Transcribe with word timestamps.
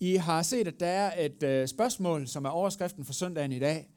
I 0.00 0.16
har 0.16 0.42
set, 0.42 0.68
at 0.68 0.80
der 0.80 0.86
er 0.86 1.24
et 1.26 1.42
øh, 1.42 1.68
spørgsmål, 1.68 2.28
som 2.28 2.44
er 2.44 2.48
overskriften 2.48 3.04
for 3.04 3.12
søndagen 3.12 3.52
i 3.52 3.58
dag. 3.58 3.90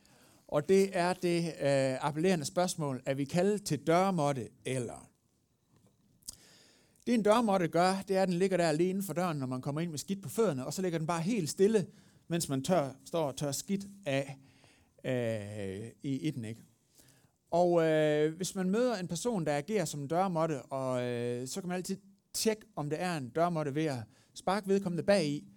Og 0.47 0.69
det 0.69 0.89
er 0.97 1.13
det 1.13 1.45
øh, 1.45 2.05
appellerende 2.05 2.45
spørgsmål, 2.45 3.01
er 3.05 3.13
vi 3.13 3.25
kaldet 3.25 3.63
til 3.63 3.87
dørmåtte 3.87 4.49
eller? 4.65 5.09
Det 7.07 7.13
en 7.13 7.23
dørmåtte 7.23 7.67
gør, 7.67 8.03
det 8.07 8.17
er, 8.17 8.21
at 8.21 8.27
den 8.27 8.37
ligger 8.37 8.57
der 8.57 8.71
lige 8.71 8.89
inden 8.89 9.03
for 9.03 9.13
døren, 9.13 9.37
når 9.37 9.45
man 9.45 9.61
kommer 9.61 9.81
ind 9.81 9.91
med 9.91 9.99
skidt 9.99 10.23
på 10.23 10.29
fødderne, 10.29 10.65
og 10.65 10.73
så 10.73 10.81
ligger 10.81 10.97
den 10.97 11.07
bare 11.07 11.21
helt 11.21 11.49
stille, 11.49 11.87
mens 12.27 12.49
man 12.49 12.63
tør, 12.63 12.89
står 13.05 13.27
og 13.27 13.35
tør 13.35 13.51
skidt 13.51 13.87
af 14.05 14.37
øh, 15.05 15.89
i, 16.03 16.27
i 16.27 16.31
den. 16.31 16.45
Ikke? 16.45 16.61
Og 17.51 17.83
øh, 17.83 18.35
hvis 18.35 18.55
man 18.55 18.69
møder 18.69 18.95
en 18.95 19.07
person, 19.07 19.45
der 19.45 19.57
agerer 19.57 19.85
som 19.85 20.01
en 20.01 20.07
dørmåtte, 20.07 20.61
og 20.61 21.03
øh, 21.03 21.47
så 21.47 21.61
kan 21.61 21.67
man 21.67 21.75
altid 21.75 21.97
tjekke, 22.33 22.65
om 22.75 22.89
det 22.89 23.01
er 23.01 23.17
en 23.17 23.29
dørmåtte 23.29 23.75
ved 23.75 23.85
at 23.85 23.99
sparke 24.33 24.67
vedkommende 24.67 25.03
bag 25.03 25.25
i. 25.25 25.52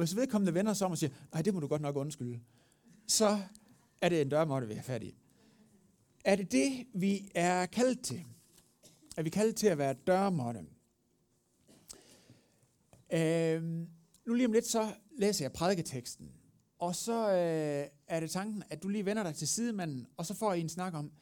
Og 0.00 0.06
hvis 0.06 0.16
vedkommende 0.16 0.54
vender 0.54 0.74
sig 0.74 0.84
om 0.84 0.90
og 0.90 0.98
siger, 0.98 1.10
nej, 1.32 1.42
det 1.42 1.54
må 1.54 1.60
du 1.60 1.66
godt 1.66 1.82
nok 1.82 1.96
undskylde, 1.96 2.40
så 3.06 3.38
er 4.00 4.08
det 4.08 4.20
en 4.20 4.28
dørmåtte, 4.28 4.68
vi 4.68 4.74
er 4.74 4.82
fat 4.82 5.02
i. 5.02 5.14
Er 6.24 6.36
det 6.36 6.52
det, 6.52 6.86
vi 6.94 7.30
er 7.34 7.66
kaldt 7.66 8.02
til? 8.02 8.24
Er 9.16 9.22
vi 9.22 9.30
kaldt 9.30 9.56
til 9.56 9.66
at 9.66 9.78
være 9.78 9.94
dørmåtte? 10.06 10.66
Øh, 13.12 13.62
nu 14.26 14.34
lige 14.34 14.46
om 14.46 14.52
lidt, 14.52 14.66
så 14.66 14.94
læser 15.18 15.44
jeg 15.44 15.52
prædiketeksten. 15.52 16.32
Og 16.78 16.96
så 16.96 17.28
øh, 17.28 17.86
er 18.06 18.20
det 18.20 18.30
tanken, 18.30 18.62
at 18.70 18.82
du 18.82 18.88
lige 18.88 19.04
vender 19.04 19.22
dig 19.22 19.34
til 19.34 19.48
sidemanden, 19.48 20.06
og 20.16 20.26
så 20.26 20.34
får 20.34 20.54
I 20.54 20.60
en 20.60 20.68
snak 20.68 20.94
om, 20.94 21.12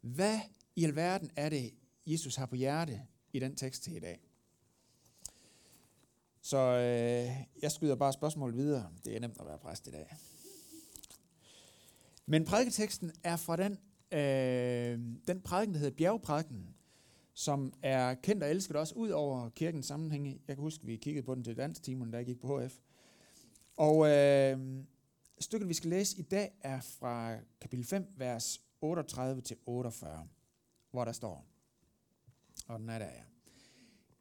hvad 0.00 0.38
i 0.76 0.84
alverden 0.84 1.30
er 1.36 1.48
det, 1.48 1.74
Jesus 2.06 2.36
har 2.36 2.46
på 2.46 2.54
hjerte 2.54 3.00
i 3.32 3.38
den 3.38 3.56
tekst 3.56 3.82
til 3.82 3.96
i 3.96 4.00
dag. 4.00 4.27
Så 6.42 6.58
øh, 6.58 7.46
jeg 7.62 7.72
skyder 7.72 7.94
bare 7.94 8.12
spørgsmål 8.12 8.56
videre. 8.56 8.90
Det 9.04 9.16
er 9.16 9.20
nemt 9.20 9.40
at 9.40 9.46
være 9.46 9.58
præst 9.58 9.86
i 9.86 9.90
dag. 9.90 10.16
Men 12.26 12.44
prædiketeksten 12.44 13.12
er 13.22 13.36
fra 13.36 13.56
den, 13.56 13.78
øh, 14.12 14.98
den 15.26 15.40
prædiken, 15.40 15.74
der 15.74 15.80
hedder 15.80 15.96
bjergprædiken, 15.96 16.74
som 17.34 17.72
er 17.82 18.14
kendt 18.14 18.42
og 18.42 18.50
elsket 18.50 18.76
også 18.76 18.94
ud 18.94 19.10
over 19.10 19.48
kirkens 19.48 19.86
sammenhænge. 19.86 20.40
Jeg 20.48 20.56
kan 20.56 20.62
huske, 20.62 20.86
vi 20.86 20.96
kiggede 20.96 21.26
på 21.26 21.34
den 21.34 21.44
til 21.44 21.56
danstimen, 21.56 22.10
da 22.10 22.16
jeg 22.16 22.26
gik 22.26 22.40
på 22.40 22.60
HF. 22.60 22.78
Og 23.76 24.08
øh, 24.08 24.58
stykket, 25.40 25.68
vi 25.68 25.74
skal 25.74 25.90
læse 25.90 26.18
i 26.18 26.22
dag, 26.22 26.52
er 26.60 26.80
fra 26.80 27.36
kapitel 27.60 27.84
5, 27.86 28.06
vers 28.16 28.60
38 28.80 29.40
til 29.40 29.56
48, 29.66 30.28
hvor 30.90 31.04
der 31.04 31.12
står, 31.12 31.46
og 32.66 32.78
den 32.78 32.88
er 32.88 32.98
der, 32.98 33.06
ja. 33.06 33.22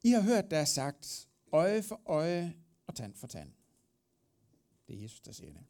I 0.03 0.09
har 0.09 0.21
hørt, 0.21 0.51
der 0.51 0.57
er 0.57 0.65
sagt, 0.65 1.27
øje 1.51 1.83
for 1.83 2.01
øje 2.05 2.55
og 2.87 2.95
tand 2.95 3.15
for 3.15 3.27
tand. 3.27 3.51
Det 4.87 4.95
er 4.97 5.01
Jesus, 5.01 5.21
der 5.21 5.31
siger 5.31 5.53
det. 5.53 5.63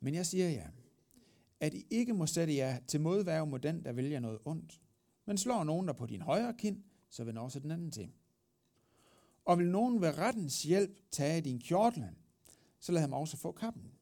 Men 0.00 0.14
jeg 0.14 0.26
siger 0.26 0.48
jer, 0.48 0.70
at 1.60 1.74
I 1.74 1.86
ikke 1.90 2.14
må 2.14 2.26
sætte 2.26 2.56
jer 2.56 2.80
til 2.80 3.00
modværge 3.00 3.46
mod 3.46 3.58
den, 3.58 3.84
der 3.84 3.92
vælger 3.92 4.20
noget 4.20 4.38
ondt, 4.44 4.80
men 5.24 5.38
slår 5.38 5.64
nogen 5.64 5.88
der 5.88 5.94
på 5.94 6.06
din 6.06 6.22
højre 6.22 6.54
kind, 6.58 6.82
så 7.08 7.24
vend 7.24 7.38
også 7.38 7.60
den 7.60 7.70
anden 7.70 7.90
til. 7.90 8.12
Og 9.44 9.58
vil 9.58 9.70
nogen 9.70 10.00
ved 10.00 10.18
rettens 10.18 10.62
hjælp 10.62 10.98
tage 11.10 11.40
din 11.40 11.60
kjortel, 11.60 12.08
så 12.80 12.92
lad 12.92 13.00
ham 13.00 13.12
også 13.12 13.36
få 13.36 13.52
kappen. 13.52 13.92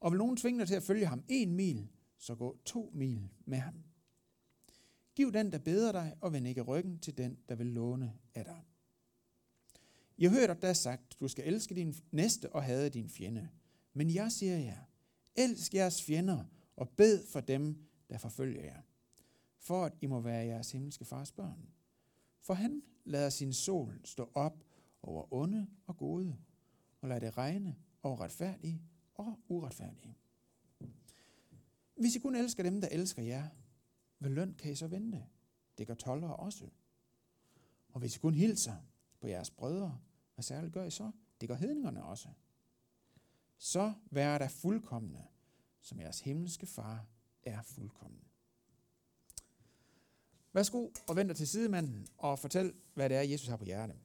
Og 0.00 0.12
vil 0.12 0.18
nogen 0.18 0.36
tvinge 0.36 0.60
dig 0.60 0.68
til 0.68 0.74
at 0.74 0.82
følge 0.82 1.06
ham 1.06 1.24
en 1.28 1.54
mil, 1.54 1.88
så 2.18 2.34
gå 2.34 2.58
to 2.64 2.90
mil 2.94 3.28
med 3.44 3.58
ham. 3.58 3.84
Giv 5.14 5.32
den, 5.32 5.52
der 5.52 5.58
beder 5.58 5.92
dig, 5.92 6.16
og 6.20 6.32
vend 6.32 6.46
ikke 6.46 6.62
ryggen 6.62 6.98
til 6.98 7.18
den, 7.18 7.38
der 7.48 7.54
vil 7.54 7.66
låne 7.66 8.12
af 8.34 8.44
dig. 8.44 8.64
I 10.20 10.24
har 10.24 10.30
hørt, 10.30 10.50
at 10.50 10.62
der 10.62 10.68
er 10.68 10.72
sagt, 10.72 11.20
du 11.20 11.28
skal 11.28 11.46
elske 11.46 11.74
din 11.74 11.94
næste 12.10 12.52
og 12.52 12.64
hade 12.64 12.90
din 12.90 13.08
fjende. 13.08 13.48
Men 13.92 14.14
jeg 14.14 14.32
siger 14.32 14.58
jer, 14.58 14.84
elsk 15.36 15.74
jeres 15.74 16.02
fjender 16.02 16.44
og 16.76 16.88
bed 16.88 17.26
for 17.26 17.40
dem, 17.40 17.88
der 18.10 18.18
forfølger 18.18 18.62
jer. 18.62 18.82
For 19.58 19.84
at 19.84 19.92
I 20.00 20.06
må 20.06 20.20
være 20.20 20.46
jeres 20.46 20.72
himmelske 20.72 21.04
fars 21.04 21.32
børn. 21.32 21.68
For 22.40 22.54
han 22.54 22.82
lader 23.04 23.30
sin 23.30 23.52
sol 23.52 24.00
stå 24.04 24.30
op 24.34 24.64
over 25.02 25.32
onde 25.32 25.66
og 25.86 25.96
gode, 25.96 26.36
og 27.00 27.08
lader 27.08 27.20
det 27.20 27.38
regne 27.38 27.76
over 28.02 28.20
retfærdige 28.20 28.82
og 29.14 29.38
uretfærdige. 29.48 30.16
Hvis 31.96 32.16
I 32.16 32.18
kun 32.18 32.36
elsker 32.36 32.62
dem, 32.62 32.80
der 32.80 32.88
elsker 32.88 33.22
jer, 33.22 33.48
hvad 34.18 34.30
løn 34.30 34.54
kan 34.54 34.72
I 34.72 34.74
så 34.74 34.86
vente? 34.86 35.24
Det 35.78 35.86
gør 35.86 35.94
toller 35.94 36.28
også. 36.28 36.68
Og 37.88 38.00
hvis 38.00 38.16
I 38.16 38.18
kun 38.18 38.34
hilser 38.34 38.76
på 39.20 39.26
jeres 39.26 39.50
brødre, 39.50 39.98
hvad 40.40 40.44
særligt 40.44 40.72
gør 40.72 40.84
I 40.84 40.90
så? 40.90 41.10
Det 41.40 41.48
gør 41.48 41.56
hedningerne 41.56 42.04
også. 42.04 42.28
Så 43.58 43.92
vær 44.10 44.38
der 44.38 44.48
fuldkommende, 44.48 45.24
som 45.80 46.00
jeres 46.00 46.20
himmelske 46.20 46.66
far 46.66 47.06
er 47.42 47.62
fuldkommen. 47.62 48.24
Værsgo 50.52 50.88
og 51.08 51.16
vend 51.16 51.28
dig 51.28 51.36
til 51.36 51.48
sidemanden 51.48 52.06
og 52.18 52.38
fortæl, 52.38 52.74
hvad 52.94 53.08
det 53.08 53.16
er, 53.16 53.22
Jesus 53.22 53.48
har 53.48 53.56
på 53.56 53.64
hjertet. 53.64 53.96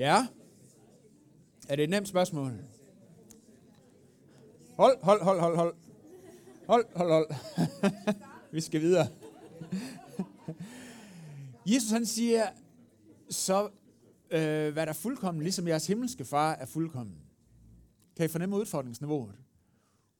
Ja. 0.00 0.26
Er 1.68 1.76
det 1.76 1.82
et 1.82 1.90
nemt 1.90 2.08
spørgsmål? 2.08 2.64
Hold, 4.76 5.02
hold, 5.02 5.22
hold, 5.22 5.40
hold, 5.40 5.56
hold. 5.56 5.74
Hold, 6.66 6.86
hold, 6.96 7.10
hold. 7.10 7.30
Vi 8.52 8.60
skal 8.60 8.80
videre. 8.80 9.06
Jesus 11.66 11.90
han 11.90 12.06
siger, 12.06 12.46
så 13.30 13.70
øh, 14.30 14.72
hvad 14.72 14.86
der 14.86 14.92
fuldkommen, 14.92 15.42
ligesom 15.42 15.68
jeres 15.68 15.86
himmelske 15.86 16.24
far 16.24 16.52
er 16.52 16.66
fuldkommen. 16.66 17.22
Kan 18.16 18.24
I 18.24 18.28
fornemme 18.28 18.56
udfordringsniveauet? 18.56 19.34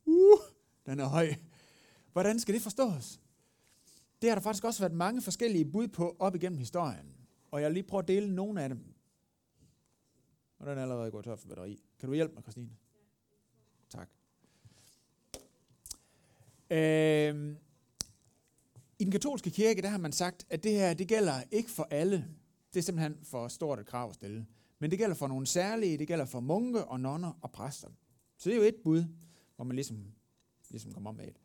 Uh, 0.06 0.38
den 0.86 1.00
er 1.00 1.06
høj. 1.06 1.34
Hvordan 2.12 2.40
skal 2.40 2.54
det 2.54 2.62
forstås? 2.62 3.20
Det 4.22 4.30
har 4.30 4.34
der 4.34 4.42
faktisk 4.42 4.64
også 4.64 4.82
været 4.82 4.92
mange 4.92 5.22
forskellige 5.22 5.64
bud 5.64 5.88
på 5.88 6.16
op 6.18 6.34
igennem 6.34 6.58
historien. 6.58 7.14
Og 7.50 7.60
jeg 7.60 7.68
vil 7.68 7.74
lige 7.74 7.88
prøve 7.88 8.02
at 8.02 8.08
dele 8.08 8.34
nogle 8.34 8.62
af 8.62 8.68
dem. 8.68 8.89
Og 10.60 10.66
den 10.66 10.78
er 10.78 10.82
allerede 10.82 11.10
gået 11.10 11.24
tør 11.24 11.36
for 11.36 11.48
batteri. 11.48 11.82
Kan 12.00 12.08
du 12.08 12.14
hjælpe 12.14 12.34
mig, 12.34 12.42
Christine? 12.42 12.70
Tak. 13.90 14.08
Øh, 16.70 17.56
I 18.98 19.04
den 19.04 19.12
katolske 19.12 19.50
kirke, 19.50 19.82
der 19.82 19.88
har 19.88 19.98
man 19.98 20.12
sagt, 20.12 20.46
at 20.50 20.62
det 20.64 20.72
her, 20.72 20.94
det 20.94 21.08
gælder 21.08 21.42
ikke 21.50 21.70
for 21.70 21.88
alle. 21.90 22.28
Det 22.74 22.78
er 22.78 22.82
simpelthen 22.82 23.18
for 23.22 23.48
stort 23.48 23.78
et 23.78 23.86
krav 23.86 24.08
at 24.08 24.14
stille. 24.14 24.46
Men 24.78 24.90
det 24.90 24.98
gælder 24.98 25.14
for 25.14 25.28
nogle 25.28 25.46
særlige, 25.46 25.98
det 25.98 26.08
gælder 26.08 26.24
for 26.24 26.40
munke 26.40 26.84
og 26.84 27.00
nonner 27.00 27.32
og 27.42 27.52
præster. 27.52 27.88
Så 28.36 28.48
det 28.50 28.56
er 28.56 28.60
jo 28.60 28.68
et 28.68 28.76
bud, 28.84 29.04
hvor 29.56 29.64
man 29.64 29.76
ligesom, 29.76 30.12
ligesom 30.70 30.92
kommer 30.92 31.10
om 31.10 31.16
med 31.16 31.28
et. 31.28 31.40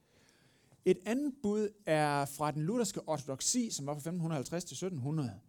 Et 0.85 0.97
andet 1.05 1.33
bud 1.43 1.69
er 1.85 2.25
fra 2.25 2.51
den 2.51 2.61
lutherske 2.61 3.09
ortodoksi, 3.09 3.69
som 3.69 3.85
var 3.85 3.93
fra 3.93 3.97
1550 3.97 4.63
til 4.63 4.73
1700. 4.73 5.39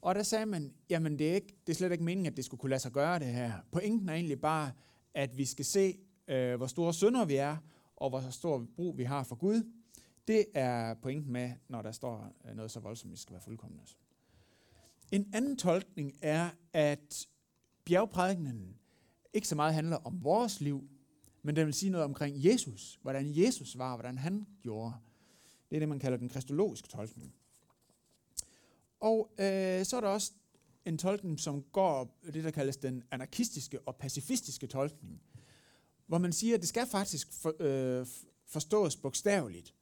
Og 0.00 0.14
der 0.14 0.22
sagde 0.22 0.46
man, 0.46 0.74
jamen 0.90 1.18
det 1.18 1.30
er, 1.30 1.34
ikke, 1.34 1.56
det 1.66 1.72
er 1.72 1.76
slet 1.76 1.92
ikke 1.92 2.04
meningen, 2.04 2.26
at 2.26 2.36
det 2.36 2.44
skulle 2.44 2.60
kunne 2.60 2.70
lade 2.70 2.80
sig 2.80 2.92
gøre 2.92 3.18
det 3.18 3.26
her. 3.26 3.52
Pointen 3.72 4.08
er 4.08 4.14
egentlig 4.14 4.40
bare, 4.40 4.72
at 5.14 5.38
vi 5.38 5.44
skal 5.44 5.64
se, 5.64 5.98
øh, 6.28 6.56
hvor 6.56 6.66
store 6.66 6.94
synder 6.94 7.24
vi 7.24 7.36
er, 7.36 7.56
og 7.96 8.08
hvor 8.08 8.30
stor 8.30 8.66
brug 8.76 8.98
vi 8.98 9.04
har 9.04 9.22
for 9.22 9.36
Gud. 9.36 9.72
Det 10.28 10.44
er 10.54 10.94
pointen 10.94 11.32
med, 11.32 11.52
når 11.68 11.82
der 11.82 11.92
står 11.92 12.32
øh, 12.48 12.56
noget 12.56 12.70
så 12.70 12.80
voldsomt, 12.80 13.12
vi 13.12 13.16
skal 13.16 13.32
være 13.32 13.42
fuldkommende. 13.42 13.84
En 15.12 15.30
anden 15.34 15.56
tolkning 15.56 16.12
er, 16.22 16.50
at 16.72 17.28
bjergprædikenen 17.84 18.76
ikke 19.32 19.48
så 19.48 19.56
meget 19.56 19.74
handler 19.74 19.96
om 19.96 20.24
vores 20.24 20.60
liv, 20.60 20.88
men 21.42 21.56
den 21.56 21.66
vil 21.66 21.74
sige 21.74 21.90
noget 21.90 22.04
omkring 22.04 22.44
Jesus, 22.44 22.98
hvordan 23.02 23.36
Jesus 23.36 23.78
var, 23.78 23.96
hvordan 23.96 24.18
han 24.18 24.46
gjorde. 24.62 24.92
Det 25.70 25.76
er 25.76 25.80
det, 25.80 25.88
man 25.88 25.98
kalder 25.98 26.18
den 26.18 26.28
kristologiske 26.28 26.88
tolkning. 26.88 27.34
Og 29.00 29.30
øh, 29.38 29.84
så 29.84 29.96
er 29.96 30.00
der 30.00 30.08
også 30.08 30.32
en 30.84 30.98
tolkning, 30.98 31.40
som 31.40 31.62
går 31.62 32.20
det, 32.34 32.44
der 32.44 32.50
kaldes 32.50 32.76
den 32.76 33.02
anarkistiske 33.10 33.80
og 33.80 33.96
pacifistiske 33.96 34.66
tolkning, 34.66 35.22
hvor 36.06 36.18
man 36.18 36.32
siger, 36.32 36.54
at 36.54 36.60
det 36.60 36.68
skal 36.68 36.86
faktisk 36.86 37.32
for, 37.32 37.54
øh, 37.60 38.06
forstås 38.46 38.96
bogstaveligt, 38.96 39.74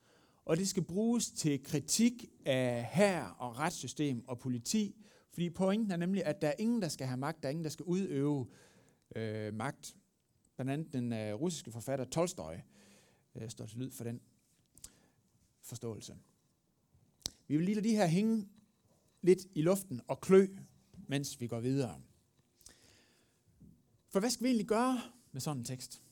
og 0.45 0.57
det 0.57 0.69
skal 0.69 0.83
bruges 0.83 1.31
til 1.31 1.63
kritik 1.63 2.25
af 2.45 2.85
hær 2.85 3.25
og 3.25 3.59
retssystem 3.59 4.29
og 4.29 4.39
politi, 4.39 4.97
fordi 5.31 5.51
pointen 5.51 5.91
er 5.91 5.97
nemlig, 5.97 6.25
at 6.25 6.43
der 6.43 6.49
er 6.49 6.55
ingen, 6.59 6.83
der 6.83 6.89
skal 6.89 7.07
have 7.07 7.17
magt, 7.17 7.43
der 7.43 7.49
er 7.49 7.51
ingen, 7.51 7.65
der 7.65 7.71
skal 7.71 7.85
udøve 7.85 8.47
øh, 9.17 9.55
magt. 9.55 9.97
Blandt 10.57 10.73
andet 10.73 10.93
den 10.93 11.13
øh, 11.13 11.35
russiske 11.35 11.73
forfatter 11.73 12.05
Tolstoy 12.05 12.55
øh, 13.35 13.51
står 13.51 13.67
til 13.67 13.79
lyd 13.79 13.91
for 13.91 14.05
den 14.05 14.21
forståelse. 15.63 16.17
Vi 17.49 17.57
vil 17.57 17.65
lige 17.65 17.75
lade 17.75 17.89
de 17.89 17.97
her 17.97 18.07
hænge 18.07 18.49
lidt 19.23 19.47
i 19.55 19.63
luften 19.63 20.01
og 20.09 20.21
klø, 20.21 20.47
mens 21.07 21.41
vi 21.41 21.47
går 21.47 21.61
videre. 21.61 22.01
For 24.09 24.21
hvad 24.21 24.31
skal 24.31 24.45
vi 24.45 24.49
egentlig 24.49 24.67
gøre 24.67 25.01
med 25.33 25.41
sådan 25.41 25.59
en 25.59 25.65
tekst? 25.65 26.03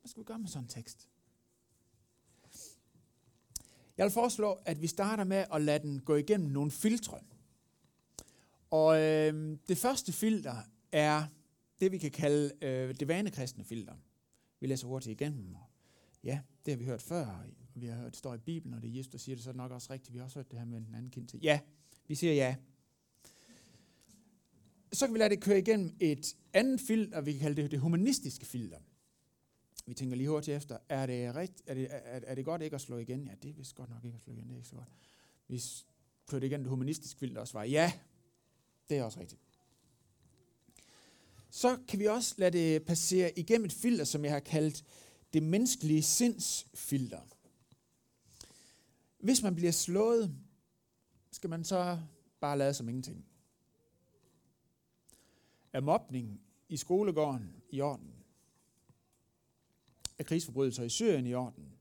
Hvad 0.00 0.08
skal 0.08 0.20
vi 0.20 0.24
gøre 0.24 0.38
med 0.38 0.48
sådan 0.48 0.64
en 0.64 0.68
tekst? 0.68 1.08
Jeg 3.96 4.04
vil 4.04 4.12
foreslå, 4.12 4.58
at 4.64 4.82
vi 4.82 4.86
starter 4.86 5.24
med 5.24 5.44
at 5.52 5.62
lade 5.62 5.78
den 5.78 6.00
gå 6.00 6.14
igennem 6.14 6.50
nogle 6.50 6.70
filtre. 6.70 7.20
Og 8.70 9.00
øh, 9.00 9.58
det 9.68 9.78
første 9.78 10.12
filter 10.12 10.56
er 10.92 11.26
det, 11.80 11.92
vi 11.92 11.98
kan 11.98 12.10
kalde 12.10 12.52
øh, 12.62 12.94
det 13.00 13.08
vanekristne 13.08 13.64
filter. 13.64 13.94
Vi 14.60 14.66
læser 14.66 14.86
hurtigt 14.86 15.20
igennem. 15.20 15.56
Ja, 16.24 16.40
det 16.66 16.72
har 16.72 16.78
vi 16.78 16.84
hørt 16.84 17.02
før, 17.02 17.26
og 17.26 17.80
vi 17.80 17.86
har 17.86 17.96
hørt, 17.96 18.10
det 18.10 18.16
står 18.16 18.34
i 18.34 18.38
Bibelen, 18.38 18.74
og 18.74 18.82
det 18.82 18.90
er 18.90 18.94
Jesus, 18.94 19.10
der 19.10 19.18
siger 19.18 19.36
det, 19.36 19.44
så 19.44 19.50
er 19.50 19.52
det 19.52 19.56
nok 19.56 19.72
også 19.72 19.92
rigtigt. 19.92 20.12
Vi 20.12 20.18
har 20.18 20.24
også 20.24 20.38
hørt 20.38 20.50
det 20.50 20.58
her 20.58 20.66
med 20.66 20.80
den 20.80 20.94
anden 20.94 21.10
kind 21.10 21.28
til. 21.28 21.40
Ja, 21.42 21.60
vi 22.08 22.14
siger 22.14 22.32
ja. 22.32 22.56
Så 24.92 25.06
kan 25.06 25.14
vi 25.14 25.18
lade 25.18 25.30
det 25.30 25.42
køre 25.42 25.58
igennem 25.58 25.96
et 26.00 26.36
andet 26.52 26.80
filter, 26.80 27.20
vi 27.20 27.32
kan 27.32 27.40
kalde 27.40 27.62
det 27.62 27.70
det 27.70 27.80
humanistiske 27.80 28.46
filter. 28.46 28.78
Vi 29.86 29.94
tænker 29.94 30.16
lige 30.16 30.28
hurtigt 30.28 30.56
efter, 30.56 30.78
er 30.88 31.06
det, 31.06 31.36
rigt, 31.36 31.62
er 31.66 31.74
det, 31.74 31.88
er, 31.90 32.20
er 32.26 32.34
det 32.34 32.44
godt 32.44 32.62
ikke 32.62 32.74
at 32.74 32.80
slå 32.80 32.98
igen? 32.98 33.24
Ja, 33.26 33.32
det 33.42 33.48
er 33.48 33.54
vist 33.54 33.74
godt 33.74 33.90
nok 33.90 34.04
ikke 34.04 34.16
at 34.16 34.22
slå 34.22 34.32
igen, 34.32 34.44
det 34.44 34.52
er 34.52 34.56
ikke 34.56 34.68
så 34.68 34.76
godt. 34.76 34.88
Vi 35.48 35.62
kørte 36.26 36.46
igen 36.46 36.60
det 36.60 36.68
humanistiske 36.68 37.18
filter 37.18 37.40
også 37.40 37.52
var, 37.52 37.64
ja, 37.64 37.92
det 38.88 38.96
er 38.96 39.02
også 39.02 39.20
rigtigt. 39.20 39.40
Så 41.50 41.78
kan 41.88 41.98
vi 41.98 42.06
også 42.06 42.34
lade 42.38 42.58
det 42.58 42.82
passere 42.82 43.38
igennem 43.38 43.64
et 43.64 43.72
filter, 43.72 44.04
som 44.04 44.24
jeg 44.24 44.32
har 44.32 44.40
kaldt 44.40 44.84
det 45.32 45.42
menneskelige 45.42 46.02
sindsfilter. 46.02 47.20
Hvis 49.18 49.42
man 49.42 49.54
bliver 49.54 49.72
slået, 49.72 50.34
skal 51.34 51.50
man 51.50 51.64
så 51.64 51.98
bare 52.40 52.58
lade 52.58 52.74
som 52.74 52.88
ingenting. 52.88 53.24
Er 55.72 55.80
mobning 55.80 56.40
i 56.68 56.76
skolegården 56.76 57.62
i 57.70 57.80
orden? 57.80 58.14
Er 60.18 60.24
krigsforbrydelser 60.24 60.82
i 60.82 60.88
Syrien 60.88 61.26
i 61.26 61.34
orden? 61.34 61.72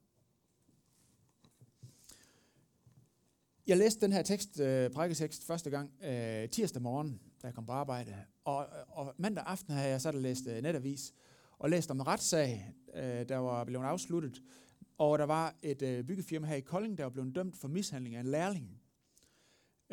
Jeg 3.68 3.78
læste 3.78 4.02
den 4.02 4.12
her 4.12 4.22
tekst, 4.22 4.60
øh, 4.60 4.92
prædiketekst, 4.92 5.46
første 5.46 5.70
gang 5.70 5.92
øh, 6.04 6.50
tirsdag 6.50 6.82
morgen, 6.82 7.22
da 7.42 7.48
jeg 7.48 7.54
kom 7.54 7.66
på 7.66 7.72
arbejde. 7.72 8.16
Og, 8.44 8.68
og 8.88 9.14
mandag 9.18 9.44
aften 9.48 9.74
havde 9.74 9.90
jeg 9.90 10.02
så 10.02 10.12
læst 10.12 10.48
øh, 10.48 10.64
netavis 10.64 11.14
og 11.58 11.70
læst 11.70 11.92
om 11.92 12.00
en 12.00 12.08
retssag, 12.08 12.74
øh, 12.94 13.30
der 13.30 13.38
var 13.38 13.64
blevet 13.64 13.86
afsluttet. 13.86 14.42
Og 14.98 15.20
der 15.20 15.26
var 15.26 15.56
et 15.62 15.82
øh, 15.82 16.04
byggefirma 16.04 16.48
her 16.48 16.56
i 16.56 16.62
Kolding, 16.62 16.98
der 16.98 17.04
var 17.04 17.12
blevet 17.12 17.36
dømt 17.36 17.58
for 17.58 17.68
mishandling 17.68 18.16
af 18.16 18.20
en 18.20 18.28
lærling. 18.28 18.83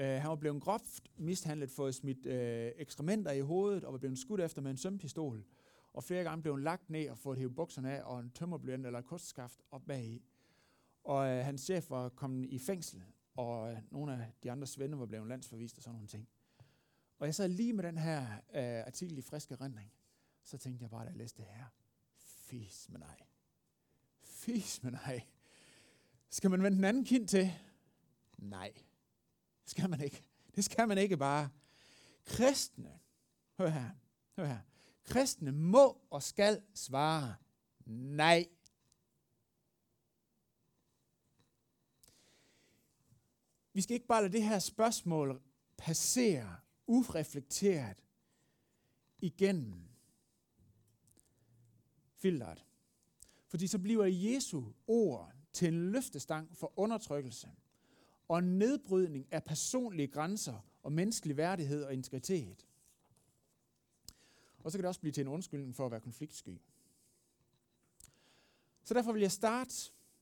Øh, 0.00 0.20
han 0.20 0.28
var 0.28 0.36
blevet 0.36 0.62
groft 0.62 1.10
mishandlet, 1.16 1.70
fået 1.70 1.94
smidt 1.94 2.26
øh, 2.26 2.72
ekskrementer 2.76 3.32
i 3.32 3.40
hovedet 3.40 3.84
og 3.84 3.92
var 3.92 3.98
blevet 3.98 4.18
skudt 4.18 4.40
efter 4.40 4.62
med 4.62 4.70
en 4.70 4.76
sømpistol. 4.76 5.44
Og 5.92 6.04
flere 6.04 6.24
gange 6.24 6.42
blev 6.42 6.54
han 6.54 6.64
lagt 6.64 6.90
ned 6.90 7.08
og 7.08 7.18
fået 7.18 7.38
hævet 7.38 7.54
bukserne 7.54 7.92
af 7.92 8.02
og 8.02 8.20
en 8.20 8.30
tømmerblend 8.30 8.86
eller 8.86 9.00
kostskaft 9.00 9.62
op 9.70 9.82
bag 9.86 10.04
i. 10.04 10.22
Og 11.04 11.28
øh, 11.28 11.44
hans 11.44 11.60
chef 11.60 11.90
var 11.90 12.08
kommet 12.08 12.48
i 12.48 12.58
fængsel, 12.58 13.02
og 13.34 13.72
øh, 13.72 13.78
nogle 13.90 14.12
af 14.12 14.32
de 14.42 14.50
andre 14.50 14.66
svende 14.66 14.98
var 14.98 15.06
blevet 15.06 15.28
landsforvist 15.28 15.76
og 15.76 15.82
sådan 15.82 15.94
nogle 15.94 16.08
ting. 16.08 16.28
Og 17.18 17.26
jeg 17.26 17.34
sad 17.34 17.48
lige 17.48 17.72
med 17.72 17.84
den 17.84 17.98
her 17.98 18.20
øh, 18.54 18.86
artikel 18.86 19.18
i 19.18 19.22
friske 19.22 19.54
rendring. 19.54 19.92
Så 20.44 20.58
tænkte 20.58 20.82
jeg 20.82 20.90
bare, 20.90 21.04
da 21.04 21.08
jeg 21.08 21.16
læste 21.16 21.42
det 21.42 21.50
her, 21.50 21.64
fis 22.16 22.88
med 22.88 23.00
nej. 23.00 23.16
Fis 24.22 24.82
med 24.82 24.92
nej. 24.92 25.22
Skal 26.30 26.50
man 26.50 26.62
vende 26.62 26.76
den 26.76 26.84
anden 26.84 27.04
kind 27.04 27.28
til? 27.28 27.52
Nej. 28.38 28.72
Det 29.70 29.76
skal 29.78 29.90
man 29.90 30.00
ikke. 30.00 30.22
Det 30.54 30.64
skal 30.64 30.88
man 30.88 30.98
ikke 30.98 31.16
bare. 31.16 31.50
Kristne, 32.24 33.00
hør 33.58 33.68
her, 33.68 33.90
hør 34.36 34.46
her. 34.46 34.58
Kristne 35.04 35.52
må 35.52 36.00
og 36.10 36.22
skal 36.22 36.62
svare 36.74 37.36
nej. 37.86 38.48
Vi 43.72 43.80
skal 43.80 43.94
ikke 43.94 44.06
bare 44.06 44.22
lade 44.22 44.32
det 44.32 44.42
her 44.42 44.58
spørgsmål 44.58 45.42
passere 45.76 46.56
ureflekteret 46.86 48.04
igennem 49.18 49.88
filteret. 52.16 52.66
Fordi 53.48 53.66
så 53.66 53.78
bliver 53.78 54.04
Jesu 54.06 54.72
ord 54.86 55.32
til 55.52 55.68
en 55.68 55.92
løftestang 55.92 56.56
for 56.56 56.72
undertrykkelse 56.76 57.50
og 58.30 58.38
en 58.38 58.58
nedbrydning 58.58 59.26
af 59.30 59.44
personlige 59.44 60.08
grænser 60.08 60.66
og 60.82 60.92
menneskelig 60.92 61.36
værdighed 61.36 61.84
og 61.84 61.92
integritet. 61.92 62.66
Og 64.58 64.72
så 64.72 64.78
kan 64.78 64.82
det 64.82 64.88
også 64.88 65.00
blive 65.00 65.12
til 65.12 65.20
en 65.20 65.28
undskyldning 65.28 65.76
for 65.76 65.86
at 65.86 65.92
være 65.92 66.00
konfliktsky. 66.00 66.60
Så 68.82 68.94
derfor 68.94 69.12
vil 69.12 69.22
jeg 69.22 69.32
starte 69.32 69.74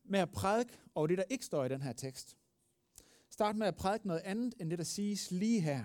med 0.05 0.21
at 0.21 0.31
prædike 0.31 0.79
over 0.95 1.07
det, 1.07 1.19
der 1.19 1.25
ikke 1.31 1.45
står 1.45 1.65
i 1.65 1.69
den 1.69 1.83
her 1.83 1.93
tekst. 1.93 2.37
Start 3.31 3.57
med 3.57 3.67
at 3.67 3.77
prædike 3.77 4.07
noget 4.07 4.21
andet, 4.21 4.55
end 4.61 4.71
det, 4.71 4.79
der 4.79 4.85
siges 4.85 5.31
lige 5.31 5.61
her. 5.61 5.85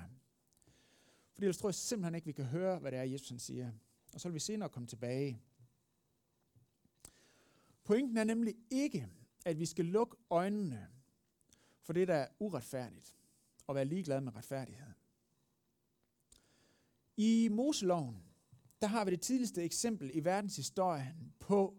Fordi 1.34 1.46
ellers 1.46 1.58
tror 1.58 1.70
jeg 1.70 1.76
simpelthen 1.76 2.16
ikke, 2.16 2.26
vi 2.26 2.32
kan 2.32 2.46
høre, 2.46 2.80
hvad 2.80 2.92
det 2.92 3.00
er, 3.00 3.04
Jesus 3.04 3.42
siger. 3.42 3.72
Og 4.14 4.22
så 4.22 4.28
vil 4.28 4.34
vi 4.34 4.40
senere 4.40 4.70
komme 4.70 4.88
tilbage. 4.88 5.42
Pointen 7.84 8.18
er 8.18 8.24
nemlig 8.24 8.56
ikke, 8.70 9.08
at 9.46 9.60
vi 9.60 9.66
skal 9.66 9.86
lukke 9.86 10.16
øjnene 10.30 10.88
for 11.84 11.94
det, 11.94 12.08
der 12.08 12.16
er 12.16 12.28
uretfærdigt, 12.40 13.16
og 13.68 13.76
være 13.76 13.86
ligeglad 13.86 14.22
med 14.22 14.36
retfærdighed. 14.36 14.94
I 17.18 17.48
Moseloven, 17.52 18.24
der 18.82 18.88
har 18.88 19.06
vi 19.06 19.12
det 19.12 19.22
tidligste 19.22 19.64
eksempel 19.64 20.12
i 20.14 20.26
verdenshistorien 20.26 21.34
på 21.40 21.78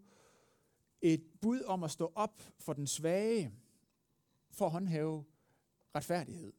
et 1.02 1.25
bud 1.40 1.62
om 1.62 1.82
at 1.82 1.90
stå 1.90 2.12
op 2.14 2.42
for 2.58 2.73
den 2.73 2.87
svage, 2.87 3.52
for 4.50 4.66
at 4.66 4.73
håndhæve 4.73 5.25
retfærdighed. 5.94 6.52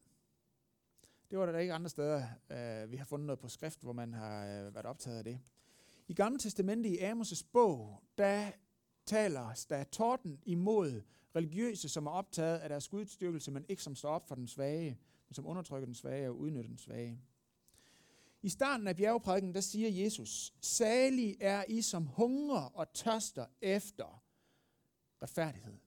Det 1.30 1.38
var 1.38 1.46
der 1.46 1.58
ikke 1.58 1.74
andre 1.74 1.90
steder, 1.90 2.26
øh, 2.50 2.90
vi 2.90 2.96
har 2.96 3.04
fundet 3.04 3.26
noget 3.26 3.38
på 3.38 3.48
skrift, 3.48 3.82
hvor 3.82 3.92
man 3.92 4.12
har 4.12 4.46
øh, 4.46 4.74
været 4.74 4.86
optaget 4.86 5.18
af 5.18 5.24
det. 5.24 5.40
I 6.08 6.14
Gamle 6.14 6.38
Testamentet 6.38 6.90
i 6.90 6.98
Amos' 6.98 7.46
bog, 7.52 8.02
der 8.18 8.50
taler 9.06 9.66
der 9.68 9.84
torden 9.84 10.40
imod 10.44 11.02
religiøse, 11.36 11.88
som 11.88 12.06
er 12.06 12.10
optaget 12.10 12.58
af 12.58 12.68
deres 12.68 12.88
gudstyrkelse, 12.88 13.50
men 13.50 13.64
ikke 13.68 13.82
som 13.82 13.94
står 13.94 14.10
op 14.10 14.28
for 14.28 14.34
den 14.34 14.48
svage, 14.48 14.98
men 15.28 15.34
som 15.34 15.46
undertrykker 15.46 15.86
den 15.86 15.94
svage 15.94 16.28
og 16.28 16.38
udnytter 16.38 16.68
den 16.68 16.78
svage. 16.78 17.20
I 18.42 18.48
starten 18.48 18.88
af 18.88 18.96
bjergprædiken, 18.96 19.54
der 19.54 19.60
siger 19.60 20.04
Jesus, 20.04 20.54
salig 20.60 21.36
er 21.40 21.64
I 21.68 21.82
som 21.82 22.06
hunger 22.06 22.60
og 22.60 22.92
tørster 22.92 23.46
efter 23.60 24.22
retfærdighed, 25.22 25.78